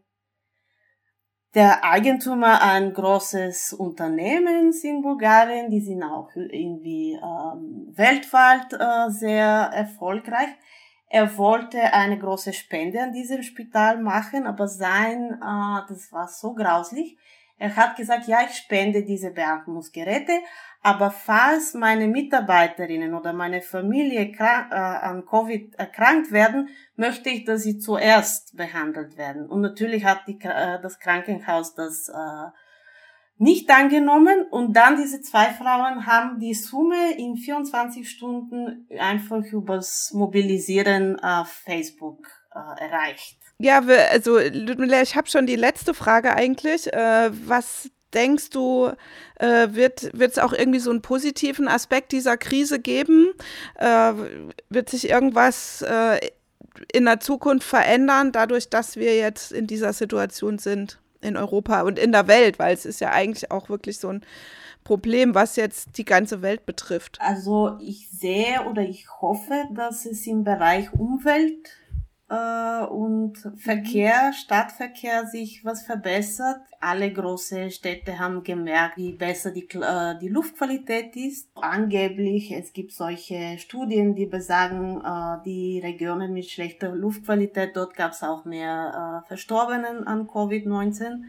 der 1.53 1.83
Eigentümer 1.83 2.61
ein 2.61 2.93
großes 2.93 3.73
Unternehmens 3.73 4.83
in 4.83 5.01
Bulgarien, 5.01 5.69
die 5.69 5.81
sind 5.81 6.03
auch 6.03 6.29
irgendwie 6.35 7.13
ähm, 7.13 7.91
weltweit 7.95 8.73
äh, 8.73 9.11
sehr 9.11 9.45
erfolgreich. 9.73 10.49
Er 11.13 11.37
wollte 11.37 11.93
eine 11.93 12.17
große 12.17 12.53
Spende 12.53 12.99
an 12.99 13.13
diesem 13.13 13.43
Spital 13.43 14.01
machen, 14.01 14.47
aber 14.47 14.67
sein, 14.67 15.33
äh, 15.33 15.87
das 15.87 16.11
war 16.11 16.27
so 16.27 16.55
grauslich. 16.55 17.19
Er 17.59 17.75
hat 17.75 17.97
gesagt, 17.97 18.25
ja, 18.25 18.39
ich 18.43 18.55
spende 18.55 19.03
diese 19.03 19.29
Beatmungsgeräte, 19.29 20.31
aber 20.81 21.11
falls 21.11 21.75
meine 21.75 22.07
Mitarbeiterinnen 22.07 23.13
oder 23.13 23.31
meine 23.31 23.61
Familie 23.61 24.21
äh, 24.23 24.43
an 24.73 25.23
Covid 25.27 25.75
erkrankt 25.75 26.31
werden, 26.31 26.69
möchte 26.95 27.29
ich, 27.29 27.45
dass 27.45 27.61
sie 27.61 27.77
zuerst 27.77 28.57
behandelt 28.57 29.15
werden. 29.15 29.45
Und 29.45 29.61
natürlich 29.61 30.05
hat 30.05 30.21
die, 30.27 30.39
äh, 30.41 30.81
das 30.81 30.97
Krankenhaus 30.99 31.75
das 31.75 32.09
äh, 32.09 32.49
nicht 33.43 33.69
angenommen 33.69 34.45
und 34.49 34.73
dann 34.73 34.97
diese 34.97 35.21
zwei 35.21 35.49
Frauen 35.49 36.05
haben 36.05 36.39
die 36.39 36.53
Summe 36.53 37.17
in 37.17 37.35
24 37.35 38.09
Stunden 38.09 38.87
einfach 38.97 39.43
übers 39.51 40.11
Mobilisieren 40.13 41.19
auf 41.19 41.49
Facebook 41.49 42.25
äh, 42.53 42.83
erreicht. 42.83 43.37
Ja, 43.59 43.81
also 44.11 44.39
Ludmilla, 44.39 45.01
ich 45.01 45.15
habe 45.15 45.29
schon 45.29 45.45
die 45.45 45.55
letzte 45.55 45.93
Frage 45.93 46.35
eigentlich. 46.35 46.91
Äh, 46.91 47.31
was 47.47 47.91
denkst 48.13 48.49
du, 48.49 48.91
äh, 49.39 49.67
wird 49.71 50.13
es 50.13 50.39
auch 50.39 50.53
irgendwie 50.53 50.79
so 50.79 50.89
einen 50.89 51.01
positiven 51.01 51.67
Aspekt 51.67 52.11
dieser 52.11 52.37
Krise 52.37 52.79
geben? 52.79 53.33
Äh, 53.75 54.13
wird 54.69 54.89
sich 54.89 55.09
irgendwas 55.09 55.81
äh, 55.81 56.19
in 56.91 57.05
der 57.05 57.19
Zukunft 57.19 57.67
verändern, 57.67 58.31
dadurch, 58.31 58.69
dass 58.69 58.95
wir 58.95 59.15
jetzt 59.15 59.51
in 59.51 59.67
dieser 59.67 59.93
Situation 59.93 60.59
sind? 60.59 60.99
In 61.23 61.37
Europa 61.37 61.81
und 61.81 61.97
in 61.97 62.11
der 62.11 62.27
Welt, 62.27 62.59
weil 62.59 62.73
es 62.73 62.85
ist 62.85 63.01
ja 63.01 63.11
eigentlich 63.11 63.51
auch 63.51 63.69
wirklich 63.69 63.97
so 63.97 64.09
ein 64.09 64.21
Problem, 64.83 65.33
was 65.33 65.55
jetzt 65.55 65.97
die 65.97 66.05
ganze 66.05 66.41
Welt 66.41 66.65
betrifft. 66.65 67.17
Also 67.21 67.77
ich 67.81 68.09
sehe 68.09 68.63
oder 68.69 68.81
ich 68.81 69.07
hoffe, 69.21 69.65
dass 69.73 70.05
es 70.05 70.27
im 70.27 70.43
Bereich 70.43 70.93
Umwelt 70.93 71.69
äh, 72.33 72.85
und 72.85 73.37
Verkehr, 73.57 74.27
mhm. 74.27 74.33
Stadtverkehr 74.33 75.27
sich 75.27 75.63
was 75.63 75.83
verbessert. 75.83 76.61
Alle 76.79 77.11
große 77.11 77.69
Städte 77.71 78.19
haben 78.19 78.43
gemerkt, 78.43 78.97
wie 78.97 79.13
besser 79.13 79.51
die, 79.51 79.67
äh, 79.73 80.17
die 80.19 80.29
Luftqualität 80.29 81.15
ist. 81.15 81.49
Angeblich, 81.55 82.51
es 82.51 82.73
gibt 82.73 82.91
solche 82.91 83.57
Studien, 83.59 84.15
die 84.15 84.25
besagen, 84.25 85.01
äh, 85.01 85.43
die 85.45 85.79
Regionen 85.79 86.33
mit 86.33 86.49
schlechter 86.49 86.89
Luftqualität, 86.95 87.75
dort 87.75 87.95
gab 87.95 88.11
es 88.11 88.23
auch 88.23 88.45
mehr 88.45 89.23
äh, 89.23 89.27
Verstorbenen 89.27 90.07
an 90.07 90.27
Covid-19. 90.27 91.23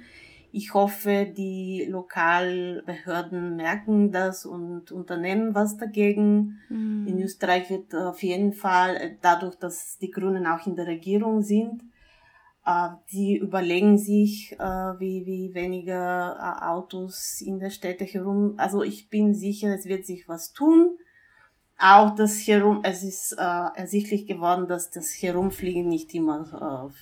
Ich 0.56 0.72
hoffe, 0.72 1.26
die 1.36 1.84
Lokalbehörden 1.90 3.56
merken 3.56 4.12
das 4.12 4.46
und 4.46 4.92
unternehmen 4.92 5.52
was 5.52 5.78
dagegen. 5.78 6.60
Mhm. 6.68 7.08
In 7.08 7.20
Österreich 7.20 7.70
wird 7.70 7.92
auf 7.92 8.22
jeden 8.22 8.52
Fall, 8.52 8.94
äh, 8.94 9.16
dadurch, 9.20 9.56
dass 9.56 9.98
die 9.98 10.12
Grünen 10.12 10.46
auch 10.46 10.64
in 10.64 10.76
der 10.76 10.86
Regierung 10.86 11.42
sind, 11.42 11.82
äh, 12.64 12.90
die 13.10 13.36
überlegen 13.36 13.98
sich, 13.98 14.52
äh, 14.52 14.64
wie, 15.00 15.26
wie 15.26 15.54
weniger 15.54 16.70
Autos 16.70 17.40
in 17.40 17.58
der 17.58 17.70
Städte 17.70 18.04
herum. 18.04 18.54
Also 18.56 18.84
ich 18.84 19.10
bin 19.10 19.34
sicher, 19.34 19.74
es 19.74 19.86
wird 19.86 20.06
sich 20.06 20.28
was 20.28 20.52
tun. 20.52 20.96
Auch 21.80 22.14
das 22.14 22.46
Herum, 22.46 22.82
es 22.84 23.02
ist 23.02 23.32
ersichtlich 23.32 24.28
geworden, 24.28 24.68
dass 24.68 24.92
das 24.92 25.10
Herumfliegen 25.20 25.88
nicht 25.88 26.14
immer, 26.14 26.92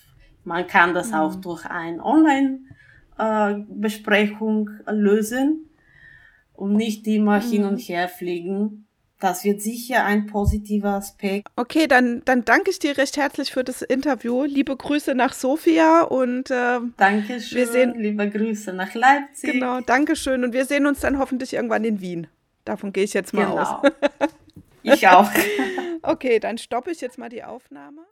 man 0.45 0.67
kann 0.67 0.95
das 0.95 1.09
mhm. 1.11 1.15
auch 1.17 1.35
durch 1.35 1.67
ein 1.67 2.01
Online 2.01 2.61
äh, 3.23 3.55
Besprechung 3.69 4.71
lösen 4.87 5.71
und 6.55 6.75
nicht 6.75 7.07
immer 7.07 7.39
mhm. 7.39 7.51
hin 7.51 7.65
und 7.65 7.79
her 7.79 8.09
fliegen. 8.09 8.87
Das 9.21 9.45
wird 9.45 9.63
sicher 9.63 10.05
ein 10.05 10.27
positiver 10.27 10.95
Aspekt. 10.95 11.47
Okay, 11.55 11.87
dann, 11.87 12.23
dann 12.25 12.45
danke 12.45 12.71
ich 12.71 12.81
dir 12.81 12.99
recht 12.99 13.17
herzlich 13.17 13.53
für 13.53 13.63
das 13.63 13.81
Interview. 13.81 14.43
Liebe 14.43 14.77
Grüße 14.77 15.15
nach 15.15 15.33
Sofia 15.33 16.03
und 16.03 16.51
äh, 16.51 16.81
Dankeschön, 16.97 17.57
wir 17.57 17.67
sehen, 17.69 17.95
liebe 17.97 18.29
Grüße 18.29 18.73
nach 18.73 18.93
Leipzig. 18.95 19.53
Genau, 19.53 19.81
Dankeschön. 19.81 20.43
Und 20.43 20.53
wir 20.53 20.65
sehen 20.65 20.87
uns 20.87 20.99
dann 20.99 21.21
hoffentlich 21.21 21.55
irgendwann 21.55 21.85
in 21.85 22.01
Wien. 22.01 22.27
Davon 22.65 22.93
gehe 22.93 23.05
ich 23.05 23.15
jetzt 23.15 23.33
mal 23.33 23.47
genau. 23.47 23.59
aus. 23.59 23.93
ich 24.83 25.07
auch. 25.07 25.31
okay, 26.03 26.41
dann 26.41 26.59
stoppe 26.59 26.91
ich 26.91 27.01
jetzt 27.01 27.17
mal 27.17 27.29
die 27.29 27.45
Aufnahme. 27.45 28.03